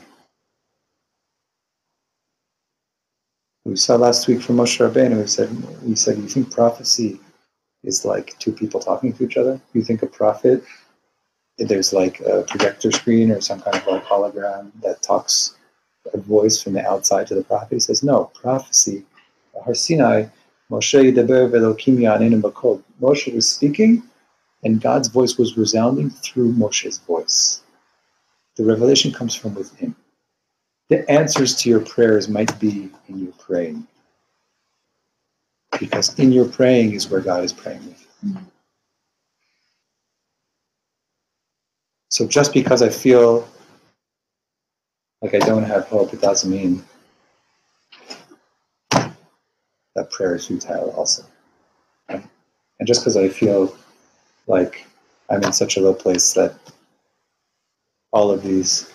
[3.65, 7.19] We saw last week from Moshe Rabbeinu, we said, we said, you think prophecy
[7.83, 9.59] is like two people talking to each other?
[9.73, 10.63] You think a prophet,
[11.57, 15.57] there's like a projector screen or some kind of like hologram that talks
[16.13, 17.75] a voice from the outside to the prophet?
[17.75, 19.03] He says, no, prophecy,
[19.65, 20.27] Har Sinai,
[20.71, 21.13] Moshe
[23.01, 24.03] Moshe was speaking,
[24.63, 27.61] and God's voice was resounding through Moshe's voice.
[28.55, 29.95] The revelation comes from within
[30.89, 33.85] the answers to your prayers might be in your praying.
[35.79, 38.29] Because in your praying is where God is praying with you.
[38.29, 38.43] Mm-hmm.
[42.09, 43.47] So just because I feel
[45.21, 46.83] like I don't have hope, it doesn't mean
[48.91, 51.23] that prayer is futile also.
[52.07, 53.75] And just because I feel
[54.47, 54.85] like
[55.29, 56.57] I'm in such a low place that
[58.11, 58.91] all of these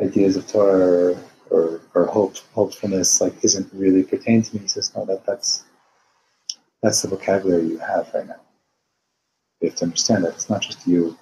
[0.00, 4.62] ideas of Torah or, or, or hope, hopefulness like isn't really pertain to me.
[4.62, 5.64] He says, no, that, that's
[6.82, 8.40] that's the vocabulary you have right now.
[9.60, 11.16] You have to understand that it's not just you,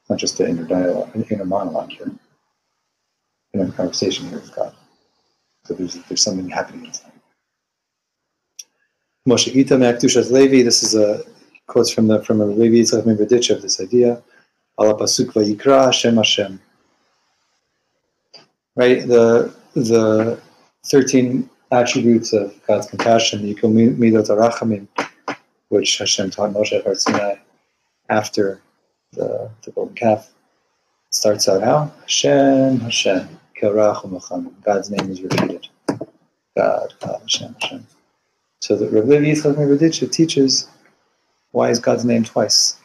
[0.00, 2.18] it's not just an inner dialogue, inner monologue here, an
[3.60, 4.74] inner conversation here with God.
[5.64, 7.12] So there's there's something happening inside.
[9.28, 9.52] Moshe
[10.30, 10.62] Levi.
[10.62, 11.24] This is a
[11.66, 14.22] quotes from the from Levi Yitzchak of this idea.
[14.78, 16.60] Allah pasuk vayikra Hashem Hashem
[18.76, 19.06] right?
[19.06, 20.40] The the
[20.86, 24.86] thirteen attributes of God's compassion, the Yikol Midot Arachamim,
[25.68, 27.36] which Hashem taught Moshe at Sinai
[28.08, 28.60] after
[29.12, 30.30] the, the golden calf,
[31.10, 35.66] starts out how Hashem, Hashem, God's name is repeated.
[36.56, 37.86] God, God, Hashem, Hashem.
[38.60, 40.68] So the Rav Levi Yitzchak Meverditchev teaches
[41.56, 42.76] why is God's name twice?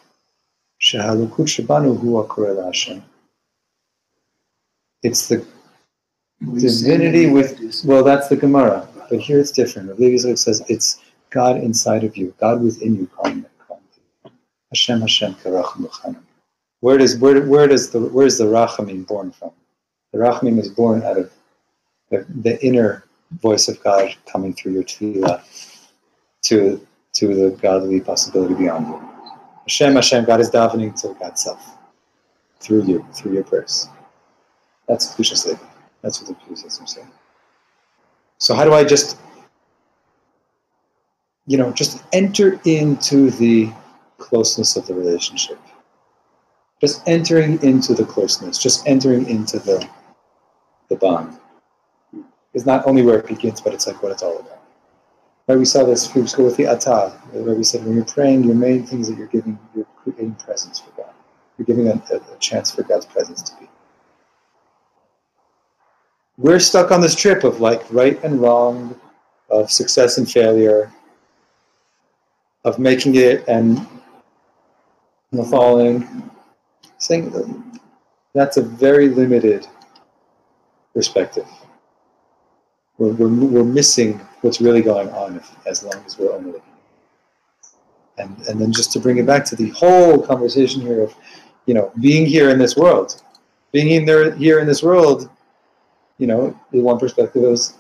[0.81, 3.03] Shehalukut Shabanu Hashem.
[5.03, 5.45] It's the
[6.41, 10.99] divinity with well that's the gemara but here it's different Levi says it's
[11.29, 14.31] god inside of you god within you calling it
[14.69, 15.35] hashem hashem
[16.79, 19.51] where does where, where does the where is the rachamim born from
[20.11, 21.31] the rachamim is born out of
[22.09, 23.03] the, the inner
[23.43, 25.43] voice of god coming through your tefillah
[26.41, 29.01] to to the godly possibility beyond you
[29.63, 31.77] hashem hashem god is davening to god's self
[32.59, 33.89] through you through your prayers
[34.87, 37.11] that's Kedushat Levi that's what the Pew system saying.
[38.37, 39.17] So how do I just,
[41.45, 43.71] you know, just enter into the
[44.17, 45.59] closeness of the relationship?
[46.79, 49.87] Just entering into the closeness, just entering into the
[50.89, 51.37] the bond
[52.53, 54.60] is not only where it begins, but it's like what it's all about.
[55.51, 55.59] Right?
[55.59, 59.09] We saw this with the atah, where we said when you're praying, your main things
[59.09, 61.13] that you're giving, you're creating presence for God.
[61.57, 63.67] You're giving a, a, a chance for God's presence to be.
[66.37, 68.97] we're stuck on this trip of like right and wrong,
[69.49, 70.89] of success and failure,
[72.63, 73.85] of making it and
[75.49, 76.31] falling.
[76.97, 77.81] Saying
[78.33, 79.67] that's a very limited
[80.93, 81.47] perspective.
[83.01, 86.61] We're, we're, we're missing what's really going on if, as long as we're only.
[88.19, 91.15] And, and then just to bring it back to the whole conversation here of,
[91.65, 93.23] you know, being here in this world,
[93.71, 95.31] being in there here in this world,
[96.19, 97.73] you know, the one perspective is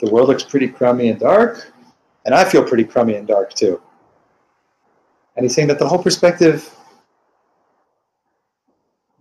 [0.00, 1.72] the world looks pretty crummy and dark,
[2.26, 3.80] and I feel pretty crummy and dark too.
[5.36, 6.70] And he's saying that the whole perspective,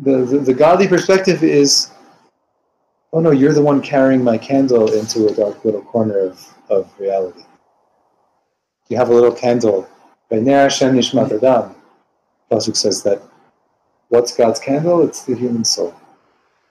[0.01, 1.92] the, the, the godly perspective is,
[3.14, 6.91] oh no, you're the one carrying my candle into a dark little corner of, of
[6.99, 7.43] reality.
[8.89, 9.88] You have a little candle.
[12.51, 13.22] Pasuk says that
[14.09, 15.03] what's God's candle?
[15.05, 15.93] It's the human soul.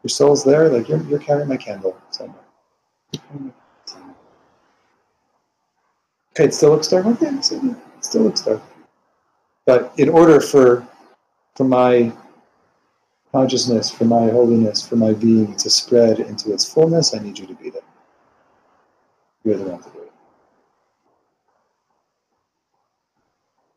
[0.03, 2.43] Your soul's there, like you're, you're carrying my candle somewhere.
[6.33, 7.07] Okay, it still looks dark.
[7.07, 7.45] Okay, it
[8.01, 8.63] still looks dark.
[9.65, 10.87] But in order for
[11.55, 12.13] for my
[13.33, 17.47] consciousness, for my holiness, for my being to spread into its fullness, I need you
[17.47, 17.83] to be there.
[19.43, 20.13] You're the one to do it.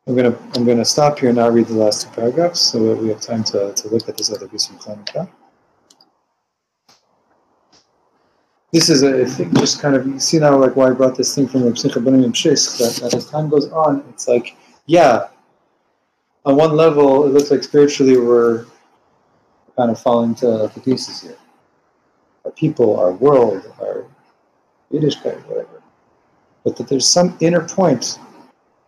[0.07, 3.01] I'm gonna I'm gonna stop here and now read the last two paragraphs so that
[3.01, 5.27] we have time to, to look at this other piece of Chanukah.
[8.71, 11.15] This is, a, I think, just kind of, you see now, like, why I brought
[11.15, 15.29] this thing from the that, that as time goes on, it's like, yeah,
[16.43, 18.65] on one level, it looks like spiritually we're
[19.75, 21.37] kind of falling to, pieces here.
[22.45, 24.05] Our people, our world, our
[24.91, 25.81] Yiddishkeit, whatever.
[26.63, 28.19] But that there's some inner point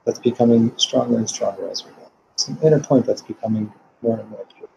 [0.06, 2.10] that's becoming stronger and stronger as we go.
[2.36, 3.72] Some inner point that's becoming
[4.02, 4.70] more and more pure.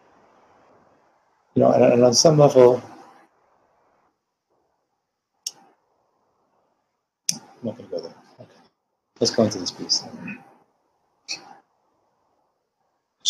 [1.55, 2.81] You know, and, and on some level,
[7.33, 8.15] I'm not going to go there.
[8.39, 8.49] Okay.
[9.19, 10.03] Let's go into this piece.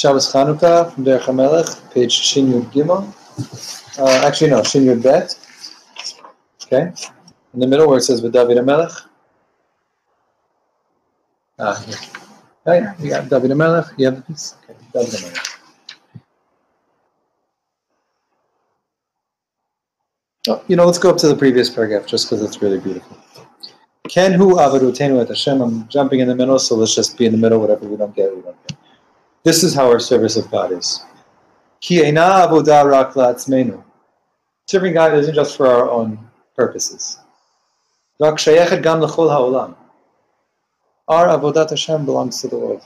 [0.01, 3.05] Shabbos Chanukah from Derech HaMelech, page Shin Yud Gimel.
[3.99, 5.37] Uh, actually, no, Shin Yud Bet.
[6.63, 6.91] Okay.
[7.53, 8.99] In the middle where it says with David HaMelech.
[11.59, 11.95] Ah, here.
[12.65, 13.93] Oh, yeah, you got David HaMelech.
[13.99, 14.55] You have the piece?
[14.63, 15.59] Okay, David HaMelech.
[20.47, 23.15] Oh, you know, let's go up to the previous paragraph just because it's really beautiful.
[24.09, 25.61] Ken hu avarutenu et Hashem.
[25.61, 27.61] I'm jumping in the middle, so let's just be in the middle.
[27.61, 28.50] Whatever we don't get, we don't get.
[29.43, 31.03] This is how our service of God is.
[34.67, 36.19] Serving God isn't just for our own
[36.55, 37.17] purposes.
[41.07, 42.83] Our avodat Hashem belongs to the world.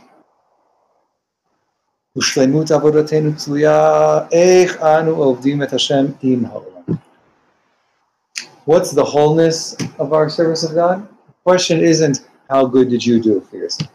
[8.63, 11.05] What's the wholeness of our service of God?
[11.27, 13.91] The question isn't how good did you do for yourself.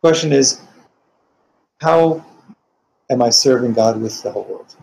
[0.00, 0.62] The question is
[1.80, 2.24] how
[3.08, 4.76] am I serving God with the whole world?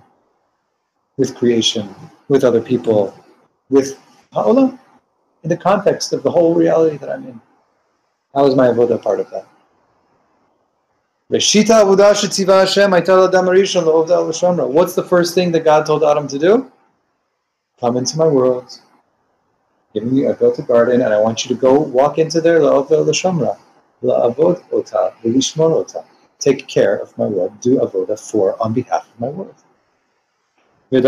[1.18, 1.94] With creation,
[2.28, 3.14] with other people,
[3.70, 4.00] with
[4.34, 4.80] Ha'olam,
[5.44, 7.40] in the context of the whole reality that I'm in.
[8.34, 9.46] How is my avodah part of that?
[11.30, 11.54] What's
[14.96, 16.72] the first thing that God told Adam to do?
[17.80, 18.80] Come into my world.
[19.94, 22.60] Give me, I built a garden, and I want you to go walk into there,
[22.60, 23.08] la'avod
[24.72, 26.06] ota, ota
[26.40, 29.56] take care of my word, do avoda for on behalf of my word.
[30.90, 31.06] All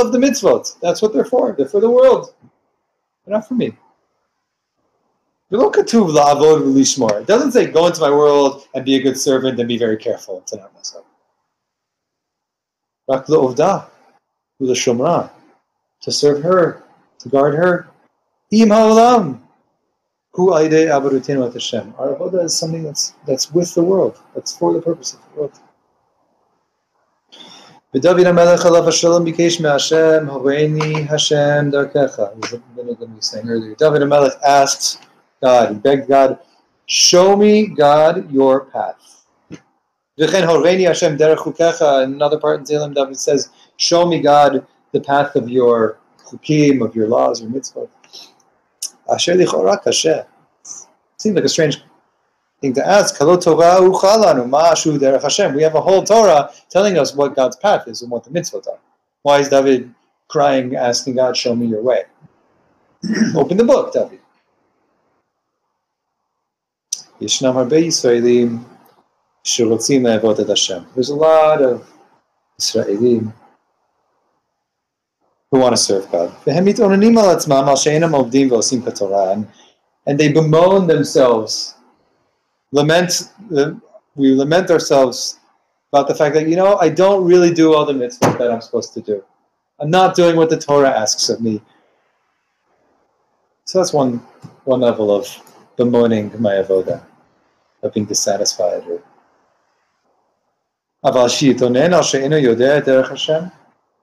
[0.00, 1.52] of the mitzvot, that's what they're for.
[1.52, 2.32] They're for the world.
[3.24, 3.76] They're not for me.
[5.50, 9.96] It doesn't say go into my world and be a good servant and be very
[9.96, 11.04] careful to not mess up.
[16.02, 16.84] To serve her,
[17.18, 17.88] to guard her.
[18.50, 19.42] Im.
[20.34, 21.94] Hu aide abarutenu at Hashem.
[21.98, 24.18] Our avodah is something that's that's with the world.
[24.34, 25.52] That's for the purpose of the world.
[27.94, 28.06] Hashem
[31.70, 32.40] darkecha.
[32.40, 33.74] This is what we were saying earlier.
[33.74, 35.02] David HaMelech asked
[35.42, 36.38] God, he begged God,
[36.86, 39.26] show me, God, your path.
[40.18, 42.04] Derech chukecha.
[42.04, 46.96] Another part in Tehillim, David says, show me, God, the path of your chukim, of
[46.96, 47.90] your laws, your mitzvot.
[49.12, 50.26] Asher lichora kasher.
[51.18, 51.82] Seems like a strange
[52.60, 53.20] thing to ask.
[53.20, 53.28] We
[55.62, 58.78] have a whole Torah telling us what God's path is and what the mitzvot are.
[59.22, 59.94] Why is David
[60.28, 62.04] crying, asking God, show me your way?
[63.36, 64.20] Open the book, David.
[67.20, 67.40] There's
[71.10, 71.92] a lot of
[72.60, 73.32] Israelim
[75.52, 76.34] who want to serve God.
[80.06, 81.74] And they bemoan themselves,
[82.72, 83.30] lament,
[84.16, 85.38] we lament ourselves
[85.92, 88.62] about the fact that, you know, I don't really do all the mitzvahs that I'm
[88.62, 89.22] supposed to do.
[89.78, 91.60] I'm not doing what the Torah asks of me.
[93.66, 94.18] So that's one,
[94.64, 95.28] one level of
[95.76, 97.04] bemoaning my avoda,
[97.82, 98.84] of being dissatisfied.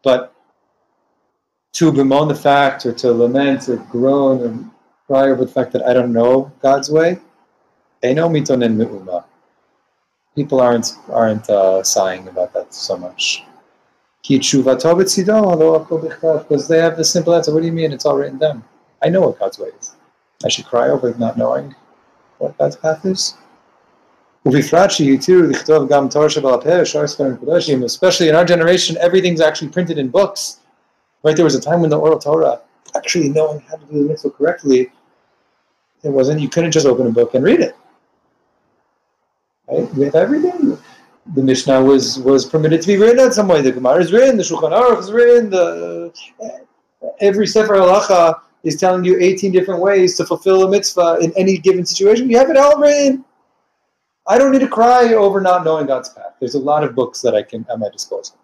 [0.03, 0.33] But
[1.73, 4.71] to bemoan the fact or to lament or groan or
[5.07, 7.19] cry over the fact that I don't know God's way,
[10.35, 13.43] people aren't aren't uh, sighing about that so much.
[16.47, 17.53] Because they have the simple answer.
[17.53, 17.91] What do you mean?
[17.91, 18.63] It's all written down.
[19.01, 19.95] I know what God's way is.
[20.45, 21.75] I should cry over not knowing
[22.37, 23.35] what God's path is.
[27.83, 30.58] Especially in our generation, everything's actually printed in books.
[31.23, 31.35] Right?
[31.35, 32.61] There was a time when the oral Torah,
[32.95, 34.91] actually knowing how to do the mitzvah correctly,
[36.03, 37.75] it wasn't, you couldn't just open a book and read it.
[39.67, 39.87] Right?
[39.87, 40.77] Have everything.
[41.35, 43.61] The Mishnah was was permitted to be written in some way.
[43.61, 46.11] The Gemara is written, the Shulchan Aruch is written, the
[47.19, 51.57] every Sefer Halacha is telling you 18 different ways to fulfill a mitzvah in any
[51.57, 52.29] given situation.
[52.29, 53.23] You have it all written.
[54.27, 56.35] I don't need to cry over not knowing God's path.
[56.39, 58.37] There's a lot of books that I can at my disposal.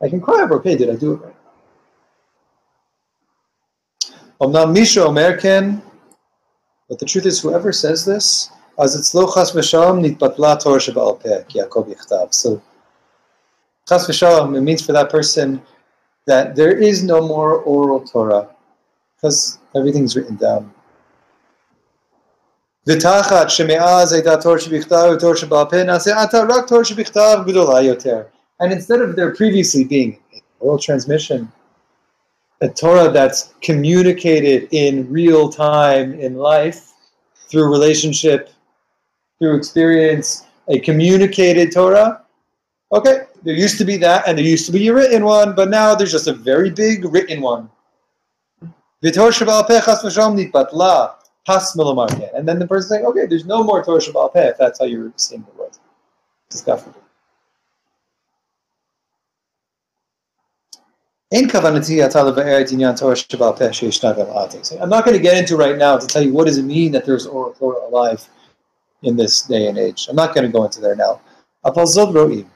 [0.00, 1.36] I can cry over, okay, did I do it right?
[4.41, 5.39] Omnam Misha Omer
[6.89, 11.21] but the truth is, whoever says this, as it's lo chas v'shalom nitbatla Torah sheba'al
[11.21, 12.33] peh, Yaakov yichtav.
[12.33, 12.61] So,
[13.87, 15.61] chas v'shalom, it means for that person
[16.27, 18.49] that there is no more oral Torah,
[19.15, 20.73] because everything's written down.
[22.89, 28.21] ותחת שמאז הייתה תור שבכתב ותור שבעל פה, נעשה עתה רק תור שבכתב גדולה יותר.
[28.61, 30.17] And instead of there previously being
[30.59, 31.51] oral transmission,
[32.62, 36.92] a Torah that's communicated in real time in life
[37.50, 38.50] through relationship,
[39.38, 42.22] through experience, a communicated Torah.
[42.92, 45.70] Okay, there used to be that, and there used to be a written one, but
[45.70, 47.68] now there's just a very big written one.
[49.02, 49.12] And
[52.48, 55.12] then the person saying, okay, there's no more Torah Shebaal Peh, if that's how you're
[55.16, 55.72] seeing the word.
[56.48, 57.02] Just God forbid.
[61.33, 61.81] I'm not going
[65.17, 67.51] to get into right now to tell you what does it mean that there's oral
[67.53, 68.25] Torah alive
[69.03, 70.07] in this day and age.
[70.09, 71.19] I'm not going to go into there now.
[71.65, 72.47] אבל זאת רואים.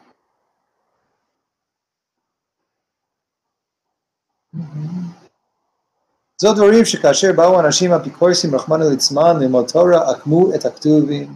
[6.37, 11.35] זאת דברים שכאשר באו אנשים אפיקורסים רחמנא ליצמן ללמוד תורה, עקמו את הכתובים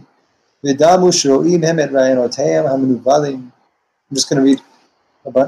[0.64, 3.50] ודמו שרואים הם את רעיונותיהם המנוולים.
[4.10, 4.60] I'm just going to read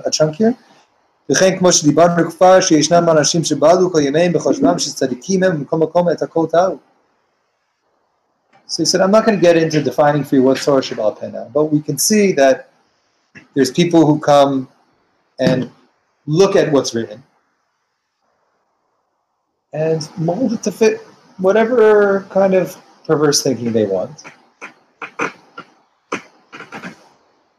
[0.07, 0.55] a chunk here.
[1.32, 6.22] וכן כמו שדיברנו כבר, שישנם אנשים שבעלו כל ימיהם בחושבם שצדיקים הם ומקום מקום את
[6.22, 6.78] הכל טעו.
[8.68, 11.20] So he said, I'm not going to get into defining for you what Torah Shebaal
[11.20, 12.70] Peh but we can see that
[13.54, 14.68] there's people who come
[15.40, 15.70] and
[16.26, 17.22] look at what's written
[19.74, 21.02] and mold it to fit
[21.38, 24.24] whatever kind of perverse thinking they want.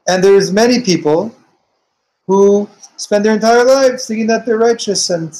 [0.09, 1.35] And there's many people
[2.27, 5.33] who spend their entire lives thinking that they're righteous, and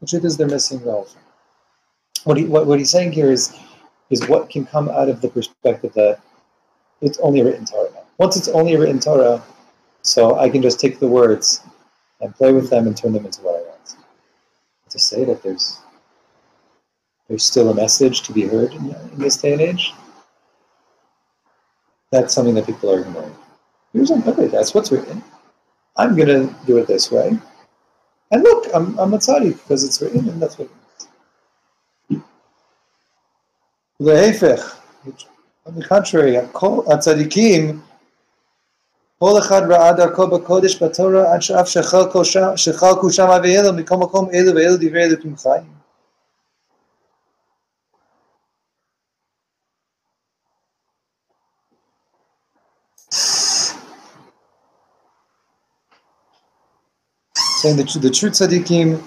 [0.00, 1.06] the truth is they're missing the.
[2.24, 3.56] What, he, what, what he's saying here is,
[4.10, 6.20] is what can come out of the perspective that
[7.00, 7.90] it's only written Torah.
[8.18, 9.42] Once it's only written Torah,
[10.02, 11.62] so I can just take the words
[12.20, 13.96] and play with them and turn them into what I want.
[14.90, 15.78] To say that there's
[17.28, 19.94] there's still a message to be heard in, in this day and age,
[22.10, 23.34] that's something that people are ignoring.
[23.92, 25.22] Here's okay, that's what's written.
[25.97, 27.37] I'm going to do it this way.
[28.31, 30.73] And look, I'm, I'm a tzaddik because it's written and that's what it
[32.09, 32.23] means.
[33.99, 34.75] להפך,
[35.65, 36.37] on the contrary,
[36.87, 37.81] הצדיקים,
[39.19, 41.67] כל אחד ראה דרכו בקודש בתורה עד שאף
[42.55, 45.78] שחלקו שם ואלו מכל מקום אלו ואלו דברי אלוקים חיים.
[57.60, 59.02] Saying that the true tzaddikim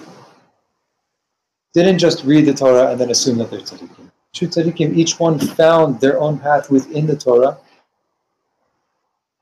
[1.72, 4.10] didn't just read the Torah and then assume that they're tzaddikim.
[4.32, 7.58] True tzaddikim, each one found their own path within the Torah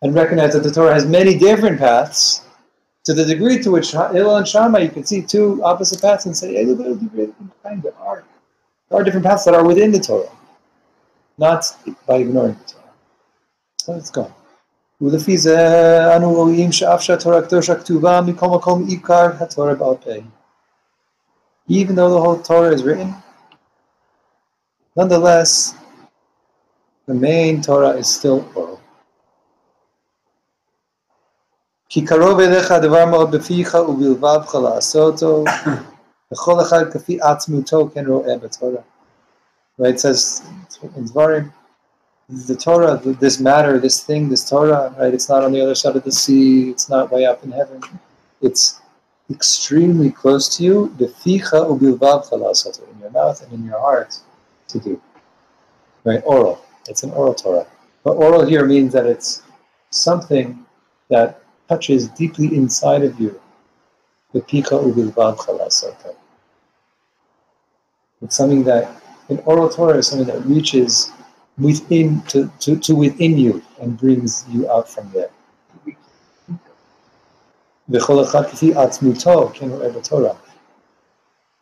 [0.01, 2.43] and recognized that the Torah has many different paths
[3.05, 6.37] to the degree to which Hillel and Shammai, you can see two opposite paths and
[6.37, 8.25] say, hey, there are, there
[8.93, 10.31] are different paths that are within the Torah,
[11.37, 11.65] not
[12.07, 12.93] by ignoring the Torah.
[13.79, 14.33] So let's go.
[15.02, 15.58] ולפי זה
[16.16, 20.12] אנו רואים שאף שהתורה הקדושה כתובה מכל מקום עיקר התורה בעל פה.
[21.70, 23.14] Even though the whole Torah is written,
[24.96, 25.76] nonetheless,
[27.08, 28.78] the main Torah is still oral.
[31.90, 35.44] כי קרוב אליך הדבר מאוד בפיך ובלבבך לעשותו,
[36.34, 38.82] וכל אחד כפי עצמותו כן רואה בתורה.
[39.80, 40.42] Right, it says
[40.96, 41.52] in Dvarim,
[42.29, 45.13] the Torah, this matter, this thing, this Torah, right?
[45.13, 46.71] It's not on the other side of the sea.
[46.71, 47.83] It's not way up in heaven.
[48.41, 48.81] It's
[49.31, 50.95] extremely close to you.
[50.97, 54.17] Beficha ubilvavcha la'asoto, in your mouth and in your heart
[54.69, 55.01] to do.
[56.05, 56.23] Right?
[56.25, 56.65] Oral.
[56.89, 57.67] It's an oral Torah.
[58.05, 59.43] But oral here means that it's
[59.91, 60.65] something
[61.09, 63.41] that touches deeply inside of you.
[64.35, 66.15] Beficha ubilvavcha la'asoto.
[68.23, 71.11] It's something that, an oral Torah is something that reaches
[71.59, 75.31] within to, to, to within you and brings you out from there.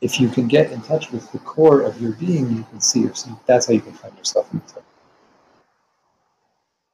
[0.00, 3.00] If you can get in touch with the core of your being, you can see
[3.00, 3.38] yourself.
[3.46, 4.82] That's how you can find yourself in the.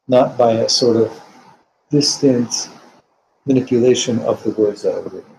[0.09, 1.21] Not by a sort of
[1.91, 2.71] distant
[3.45, 5.37] manipulation of the words that are written,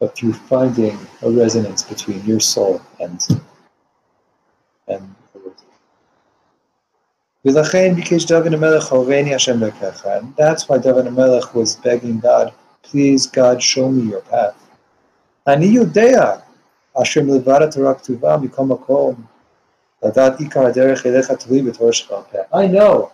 [0.00, 3.20] but through finding a resonance between your soul and
[4.88, 5.14] and
[7.45, 10.05] ולכן ביקש דוד המלך הורני השם דרכך.
[10.05, 12.51] And that's why David HaMelech was begging God,
[12.83, 14.55] please God show me your path.
[15.47, 16.35] אני יודע
[17.01, 19.15] אשר מלבד התורה הכתובה מכל מקום,
[20.03, 22.61] לדעת עיקר הדרך אליך תלוי בתורה שבעל פה.
[22.61, 23.09] I know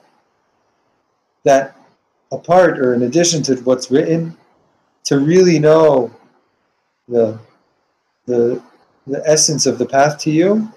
[1.48, 1.76] that
[2.32, 4.36] apart or in addition to what's written,
[5.06, 6.12] to really know
[7.08, 7.38] the,
[8.26, 8.62] the,
[9.08, 10.68] the essence of the path to you,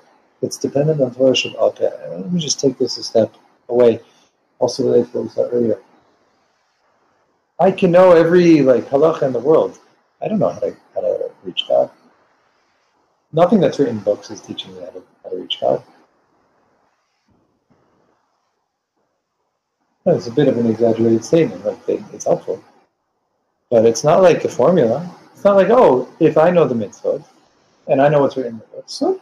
[0.42, 1.80] it's dependent on Torah Shabbat.
[2.10, 3.34] Let me just take this a step
[3.69, 3.99] away.
[4.59, 5.79] Also related to what we said earlier.
[7.59, 9.79] I can know every like halacha in the world.
[10.21, 11.89] I don't know how to how to reach God.
[13.31, 15.83] Nothing that's written in books is teaching me how to, how to reach God.
[20.05, 21.65] It's a bit of an exaggerated statement.
[21.65, 22.63] Like it's helpful,
[23.69, 25.09] but it's not like a formula.
[25.33, 27.23] It's not like oh, if I know the mitzvot
[27.87, 29.21] and I know what's written in the books, so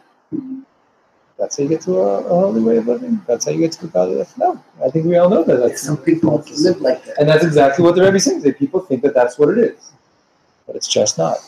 [1.42, 3.20] that's how you get to a, a, holy way of living.
[3.26, 4.10] That's how you get to God.
[4.36, 5.56] No, I think we all know that.
[5.56, 7.18] That's, Some people live like that.
[7.18, 8.42] And that's exactly what the Rebbe saying.
[8.42, 9.90] That people think that that's what it is.
[10.68, 11.38] But it's just not.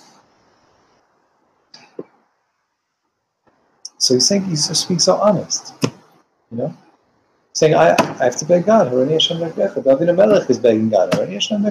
[3.99, 5.74] So he's saying, he's just being so honest.
[6.51, 6.76] You know?
[7.53, 8.90] Saying, I, I have to beg God.
[8.90, 11.12] Harani Hashem David HaMelech is begging God.
[11.12, 11.62] Harani Hashem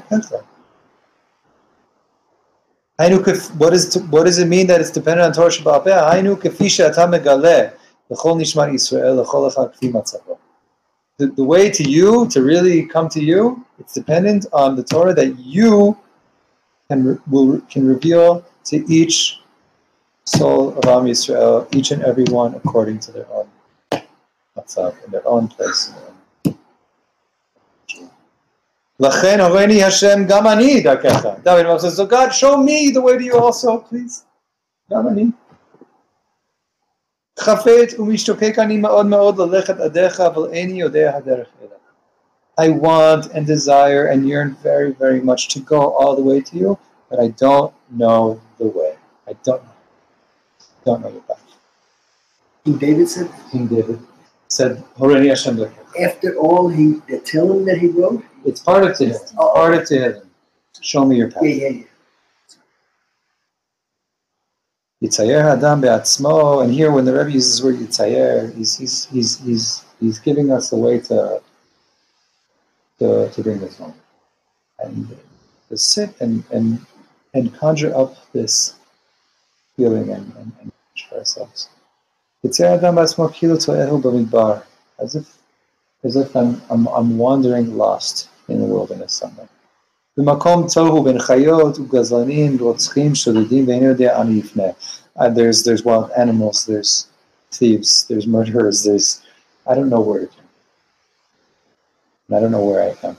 [3.57, 7.74] what, is, what does it mean that it's dependent on Torah Shebaal Peh?
[8.10, 8.16] The
[11.18, 15.38] the way to you, to really come to you, it's dependent on the Torah that
[15.39, 15.97] you
[16.89, 19.39] can, will, can reveal to each
[20.26, 23.47] soul of Am Yisrael, each and every one according to their own
[24.58, 25.93] matzah, in their own place.
[28.99, 31.43] Hashem gamani dakecha.
[31.43, 34.26] David so God, show me the way to you also, please.
[37.39, 41.72] חפץ ומשתוקק אני מאוד מאוד ללכת עדיך, אבל איני יודע הדרך אליך.
[42.61, 46.57] I want and desire and yearn very, very much to go all the way to
[46.57, 46.78] you,
[47.09, 48.95] but I don't know the way.
[49.28, 49.76] I don't know.
[50.84, 51.45] Don't know your path.
[52.64, 53.30] King David said?
[53.53, 54.01] King David
[54.49, 55.55] said, Horeni Hashem
[56.07, 58.24] After all he, the Tehillim that he wrote?
[58.45, 59.34] It's part of Tehillim.
[59.39, 60.26] Oh, part of Tehillim.
[60.80, 61.45] Show me your path.
[61.45, 61.84] Yeah, yeah, yeah.
[65.04, 69.38] Yitzayer Adam be'atzmo, and here when the Rebbe uses the word Yitzayer, he's, he's, he's,
[69.39, 71.41] he's, he's giving us a way to,
[72.99, 73.93] to, to bring this home.
[74.80, 75.14] And
[75.68, 76.80] to sit and, and,
[77.34, 78.76] and conjure up this
[79.76, 80.72] feeling and, and, and
[81.10, 81.68] for ourselves.
[82.45, 84.64] Yitzayer Adam be'atzmo kilo to'ehu b'midbar,
[84.99, 85.38] as if,
[86.06, 89.49] as if I'm, I'm, I'm wandering lost in the wilderness somewhere.
[90.18, 94.64] במקום תוהו בין חיות וגזלנים רוצחים שודדים ואין יודע אנו יפנה.
[95.18, 97.07] There's there's wild animals, there's
[97.53, 99.20] thieves, there's murderers, there's
[99.66, 100.49] I don't know where to turn.
[102.36, 103.14] I don't know where I am.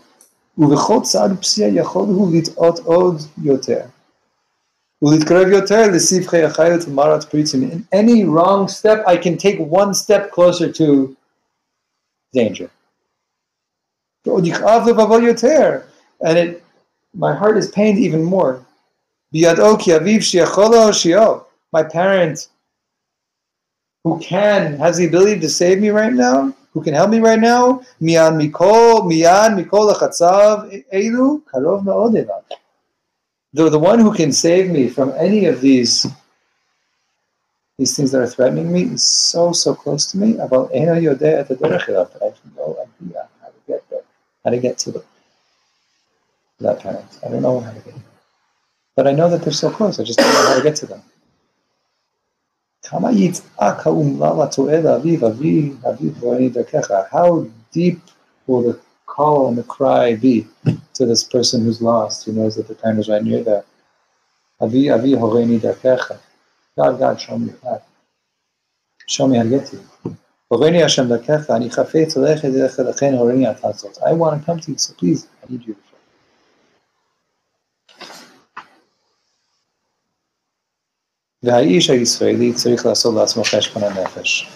[0.58, 3.82] ובכל צעד ופסיעה יכול הוא לטעות עוד יותר.
[5.02, 7.72] ולהתקרב יותר לסבכי החיות ומרת פריצים.
[7.72, 11.16] In any wrong step, I can take one step closer to
[12.36, 12.68] danger.
[14.26, 15.80] ועוד יכאב לבבו יותר.
[16.24, 16.63] And it
[17.15, 18.65] my heart is pained even more.
[21.73, 22.49] My parent,
[24.05, 27.39] who can, has the ability to save me right now, who can help me right
[27.39, 27.83] now?
[28.01, 29.09] Mian mikol,
[31.85, 32.43] ma'od.
[33.53, 36.07] The, the one who can save me from any of these
[37.79, 40.39] these things that are threatening me is so, so close to me.
[40.39, 41.55] I have no idea how to
[43.67, 44.03] get there,
[44.45, 45.05] how to get to the,
[46.59, 47.19] without parents.
[47.25, 48.05] I don't know how to get them.
[48.97, 49.99] But I know that they're so close.
[49.99, 51.03] I just don't know how to get to them.
[57.11, 58.01] How deep
[58.47, 60.47] will the call and the cry be
[60.95, 63.65] to this person who's lost, who knows that the parent is right near there?
[66.77, 67.87] God, God, show me that?
[69.07, 70.17] Show me how to get to you.
[74.05, 75.77] I want to come to you, so please, I need you.
[81.44, 84.50] והאיש הישראלי צריך לעשות לעצמו חשבון הנפש.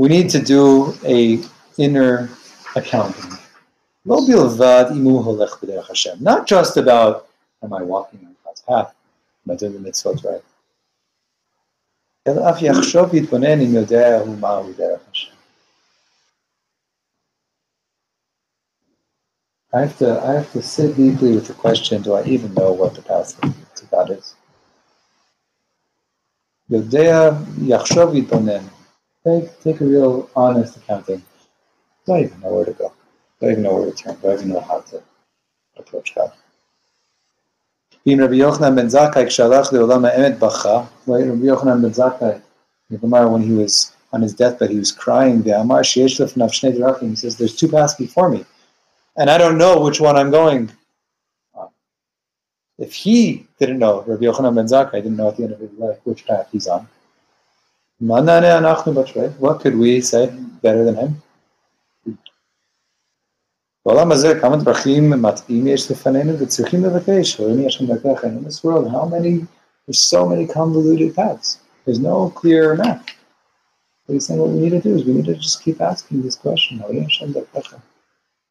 [0.00, 1.38] We need to do a
[1.78, 2.28] inner
[2.76, 3.34] accounting.
[4.06, 6.16] לא בלבד אם הוא הולך בדרך השם.
[6.20, 7.26] Not just about
[7.64, 8.92] am I walking on God's path,
[9.46, 10.42] am I doing the mitzvot right.
[12.28, 15.32] אלא אף יחשוב ויתבונן אם יודע הוא מהו דרך השם.
[19.72, 22.72] I have to I have to sit deeply with the question, do I even know
[22.72, 24.34] what the path to God is?
[26.70, 27.30] יודע,
[27.62, 28.64] יחשוב ויתבונן.
[29.24, 31.22] Take, take a real honest accounting.
[32.06, 32.92] Don't even know where to go.
[33.40, 34.16] Don't even know where to turn.
[34.22, 35.02] Don't even know how to
[35.76, 36.30] approach God.
[38.06, 42.32] ואם רבי יוחנן בן זכאי כשהלך לעולם האמת בכה, רבי יוחנן בן זכאי,
[42.92, 46.72] the Gemara when he was on his deathbed, he was crying, ואמר שיש לפניו שני
[46.72, 48.44] דרכים, he says, there's two paths before me,
[49.18, 50.80] and I don't know which one I'm going on.
[52.78, 55.72] If he didn't know, Rabbi Yochanan ben Zakkai didn't know at the end of his
[55.72, 56.88] life which path he's on,
[57.98, 60.26] what could we say
[60.62, 61.22] better than him?
[63.86, 68.88] בעולם הזה כמה דרכים מתאים יש לפנינו וצריכים לבקש, ואני השם דרכך, in this world,
[68.90, 69.46] how many,
[69.86, 71.58] there's so many convoluted paths.
[71.84, 73.08] There's no clear map.
[74.06, 76.22] But he's saying what we need to do is we need to just keep asking
[76.22, 76.82] this question,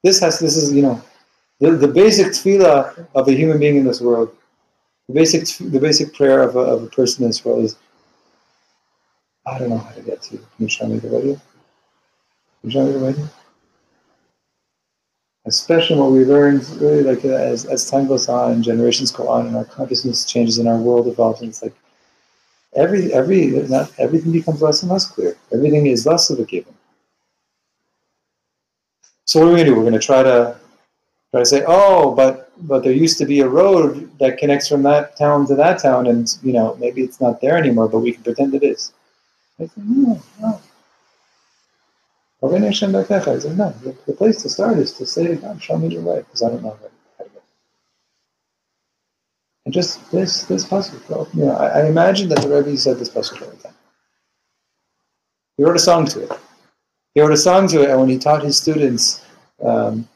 [0.03, 1.01] This has, this is, you know,
[1.60, 4.34] the, the basic tefillah of a human being in this world,
[5.08, 7.76] the basic, the basic prayer of a, of a person in this world is,
[9.46, 10.38] I don't know how to get to you.
[10.38, 11.22] Can you show me the way?
[11.22, 11.40] Can
[12.62, 13.14] you show me the way?
[15.46, 19.28] especially what we learned really like uh, as, as time goes on and generations go
[19.28, 21.74] on and our consciousness changes and our world evolves and it's like
[22.74, 26.74] every every not everything becomes less and less clear everything is less of a given
[29.24, 30.56] so what are we to do we're going to try to
[31.34, 34.84] try to say oh but but there used to be a road that connects from
[34.84, 38.12] that town to that town and you know maybe it's not there anymore but we
[38.12, 38.92] can pretend it is
[39.60, 40.60] I say, no, no.
[42.42, 43.70] I said, no,
[44.06, 46.62] the, place to start is to say God, show me your way, because I don't
[46.62, 46.76] know
[47.18, 47.42] how to get
[49.64, 53.08] And just this this puzzle, you know, I, I, imagine that the Rebbe said this
[53.08, 53.74] puzzle all the time.
[55.56, 56.32] He wrote a song to it.
[57.14, 59.24] He wrote a song to it, and when he taught his students
[59.64, 60.06] um,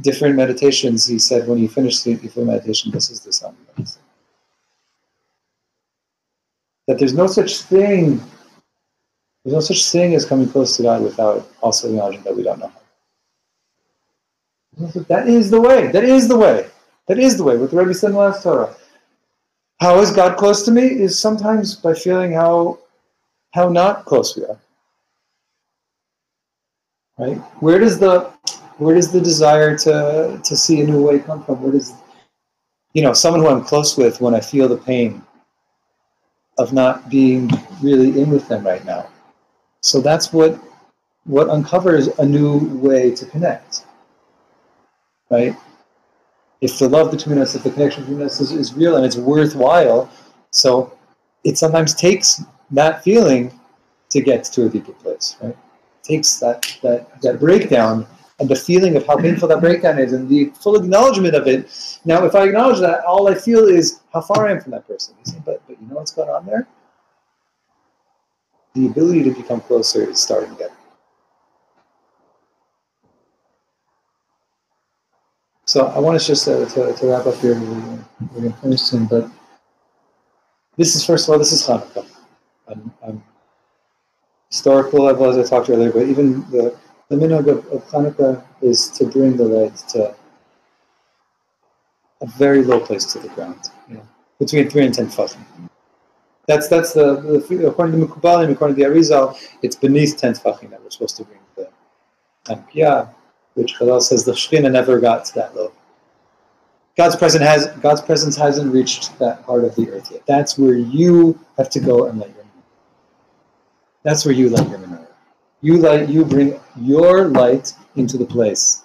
[0.00, 3.56] different meditations, he said when he finished the, meditation, this is the song.
[6.86, 8.20] That there's no such thing
[9.46, 12.58] there's no such thing as coming close to God without also acknowledging that we don't
[12.58, 12.72] know
[14.80, 14.86] how.
[15.06, 15.86] That is the way.
[15.92, 16.66] That is the way.
[17.06, 17.56] That is the way.
[17.56, 18.74] What the Rebbe said in the last Torah.
[19.78, 20.82] How is God close to me?
[20.82, 22.80] Is sometimes by feeling how
[23.52, 24.58] how not close we are.
[27.16, 27.36] Right?
[27.62, 28.32] Where does the
[28.78, 31.62] where does the desire to to see a new way come from?
[31.62, 31.94] Where does
[32.92, 35.22] you know someone who I'm close with when I feel the pain
[36.58, 37.50] of not being
[37.82, 39.08] really in with them right now?
[39.80, 40.58] So that's what
[41.24, 43.86] what uncovers a new way to connect.
[45.30, 45.56] Right?
[46.60, 49.16] If the love between us, if the connection between us is, is real and it's
[49.16, 50.10] worthwhile,
[50.52, 50.96] so
[51.44, 53.58] it sometimes takes that feeling
[54.10, 55.50] to get to a deeper place, right?
[55.50, 58.06] It takes that that that breakdown
[58.38, 61.98] and the feeling of how painful that breakdown is and the full acknowledgement of it.
[62.04, 64.86] Now, if I acknowledge that, all I feel is how far I am from that
[64.86, 65.14] person.
[65.26, 66.66] You but but you know what's going on there?
[68.76, 70.68] the ability to become closer is starting again.
[75.64, 77.58] So I want us just to, to, to wrap up here.
[77.58, 79.28] We're, we're going to finish soon, but
[80.76, 82.06] this is first of all, this is Hanukkah.
[82.68, 83.24] I'm, I'm
[84.50, 86.76] historical level, as I talked earlier, but even the
[87.08, 90.14] the minhag of, of Hanukkah is to bring the light to
[92.20, 93.70] a very low place to the ground,
[94.38, 95.44] between three and ten tefachim
[96.46, 97.16] That's that's the,
[97.48, 101.16] the according to Mekubalim, according to the Arizal, it's beneath ten tefachim that we're supposed
[101.16, 101.68] to bring the
[102.44, 103.08] Tanpiyah,
[103.54, 105.72] which Chazal says the Shekhinah never got to that level.
[106.96, 110.24] God's presence has God's presence hasn't reached that part of the earth yet.
[110.26, 112.46] That's where you have to go and light your
[114.02, 115.05] That's where you light your menorah.
[115.66, 118.84] You light you bring your light into the place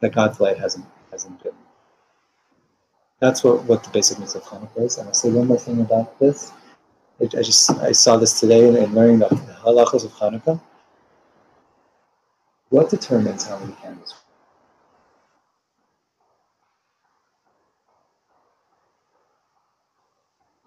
[0.00, 1.54] that God's light hasn't hasn't been.
[3.18, 4.98] That's what, what the basic mitzvah of Hanukkah is.
[4.98, 6.52] And I'll say one more thing about this.
[7.18, 10.60] I, I just I saw this today in, in learning the, the halachas of Hanukkah.
[12.68, 14.14] What determines how many candles?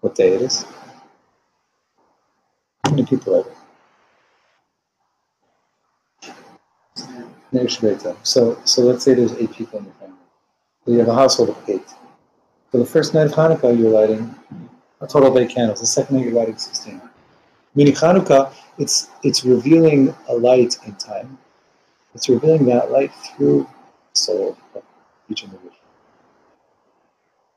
[0.00, 0.64] What day it is?
[2.84, 3.61] How many people are there?
[8.22, 10.16] So, so let's say there's eight people in the family.
[10.86, 11.88] You have a household of eight.
[12.70, 14.34] So the first night of Hanukkah, you're lighting
[15.00, 15.80] a total of eight candles.
[15.80, 17.00] The second night, you're lighting 16.
[17.74, 21.38] Meaning Hanukkah, it's, it's revealing a light in time.
[22.14, 24.82] It's revealing that light through the soul of
[25.28, 25.72] each individual.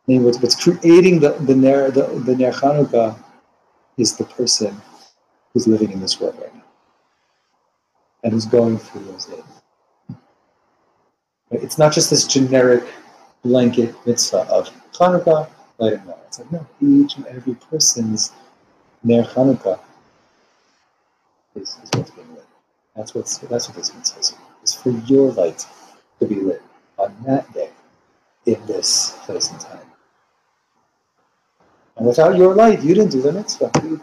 [0.08, 3.18] And what's, what's creating the, the, Ner, the, the Ner Hanukkah
[3.98, 4.82] is the person
[5.54, 6.65] who's living in this world right now
[8.26, 9.44] and who's going through those days.
[11.52, 12.84] It's not just this generic
[13.44, 15.48] blanket mitzvah of Hanukkah,
[15.78, 16.18] lighting light.
[16.26, 18.32] It's like, no, each and every person's
[19.04, 19.80] Ner Hanukkah
[21.54, 22.46] is, is what's being lit.
[22.96, 24.36] That's, what's, that's what this mitzvah is.
[24.64, 25.68] It's for your light
[26.20, 26.64] to be lit
[26.98, 27.70] on that day
[28.48, 29.80] in this place and time.
[31.98, 33.70] And without your light, you didn't do the mitzvah.
[33.84, 34.02] You,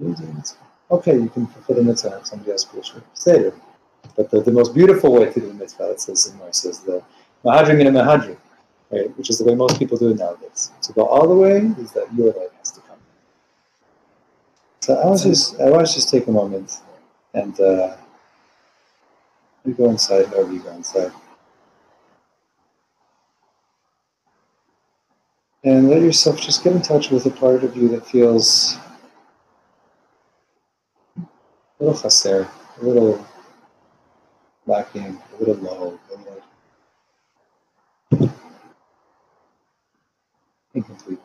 [0.00, 0.71] you did the mitzvah.
[0.92, 2.92] Okay, you can fulfill the mitzvah if somebody else push
[3.26, 3.54] it.
[4.16, 6.80] But the, the most beautiful way to do the mitzvah, it says in there, says
[6.80, 7.02] the
[7.44, 8.36] mehadrin in a mehadrin
[8.92, 9.16] right?
[9.16, 10.70] Which is the way most people do it nowadays.
[10.82, 12.98] To go all the way is that your light has to come.
[14.80, 16.80] So I was just I want to just take a moment
[17.34, 17.96] and uh,
[19.64, 21.12] you go inside, however you go inside.
[25.64, 28.76] And let yourself just get in touch with a part of you that feels
[31.82, 32.48] little chaser,
[32.80, 33.26] a little
[34.66, 36.16] lacking, a little low, a
[38.12, 38.30] little
[40.74, 41.18] incomplete.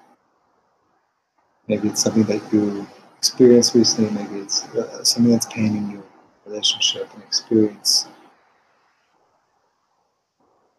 [1.67, 2.87] Maybe it's something that you
[3.17, 6.03] experienced recently, maybe it's uh, something that's paining your
[6.45, 8.07] relationship and experience,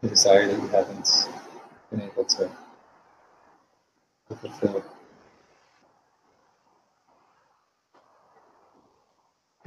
[0.01, 1.29] the desire that you haven't
[1.91, 2.51] been able to
[4.41, 4.85] fulfill.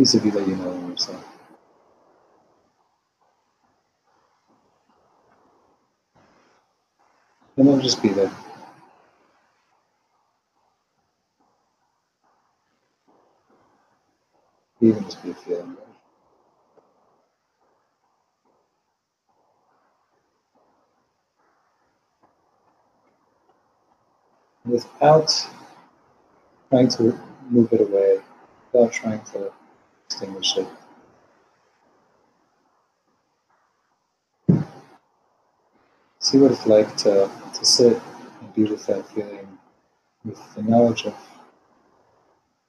[0.02, 1.24] Piece of you that you know in yourself.
[7.56, 8.32] And then just be there.
[14.82, 15.86] Even just be feeling good.
[24.66, 25.48] Without
[26.72, 27.20] trying to
[27.52, 28.22] move it away,
[28.74, 29.54] without trying to
[36.20, 38.02] See what it's like to, to sit
[38.42, 39.58] and be with that feeling,
[40.24, 41.16] with the knowledge of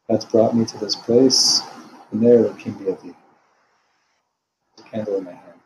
[0.08, 1.62] that's brought me to this place
[2.10, 3.16] and there it can be deep.
[4.78, 5.60] a candle in my hand.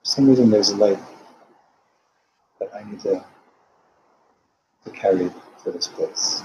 [0.00, 0.98] For some reason, there's a light
[2.60, 3.24] that I need to,
[4.84, 5.30] to carry
[5.64, 6.42] to this place.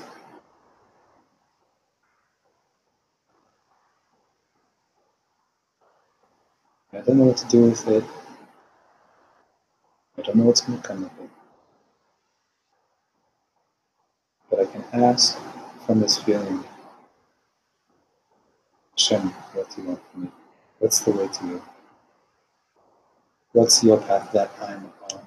[6.93, 8.03] I don't know what to do with it.
[10.17, 11.29] I don't know what's going to come of it.
[14.49, 15.39] But I can ask
[15.85, 16.63] from this feeling
[18.97, 20.31] Hashem, what do you want from me?
[20.79, 21.61] What's the way to you?
[23.53, 25.21] What's your path that I'm on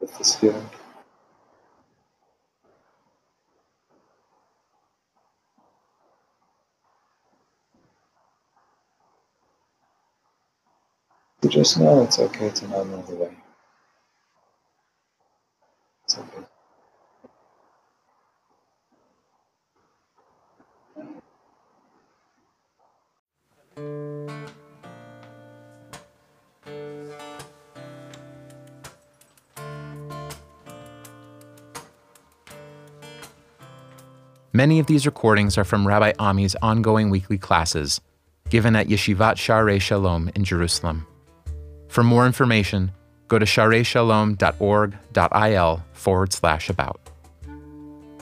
[0.00, 0.68] with this feeling?
[11.40, 13.30] You just know it's okay to not know the way.
[16.04, 16.44] It's okay.
[34.52, 38.00] Many of these recordings are from Rabbi Ami's ongoing weekly classes,
[38.50, 41.06] given at Yeshivat Sharei Shalom in Jerusalem.
[41.88, 42.92] For more information,
[43.28, 47.00] go to shareishalom.org.il forward slash about.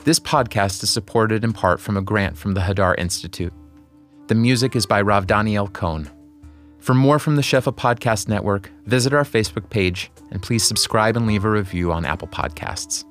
[0.03, 3.53] This podcast is supported in part from a grant from the Hadar Institute.
[4.27, 6.09] The music is by Rav Daniel Cohn.
[6.79, 11.27] For more from the Shefa Podcast Network, visit our Facebook page and please subscribe and
[11.27, 13.03] leave a review on Apple Podcasts.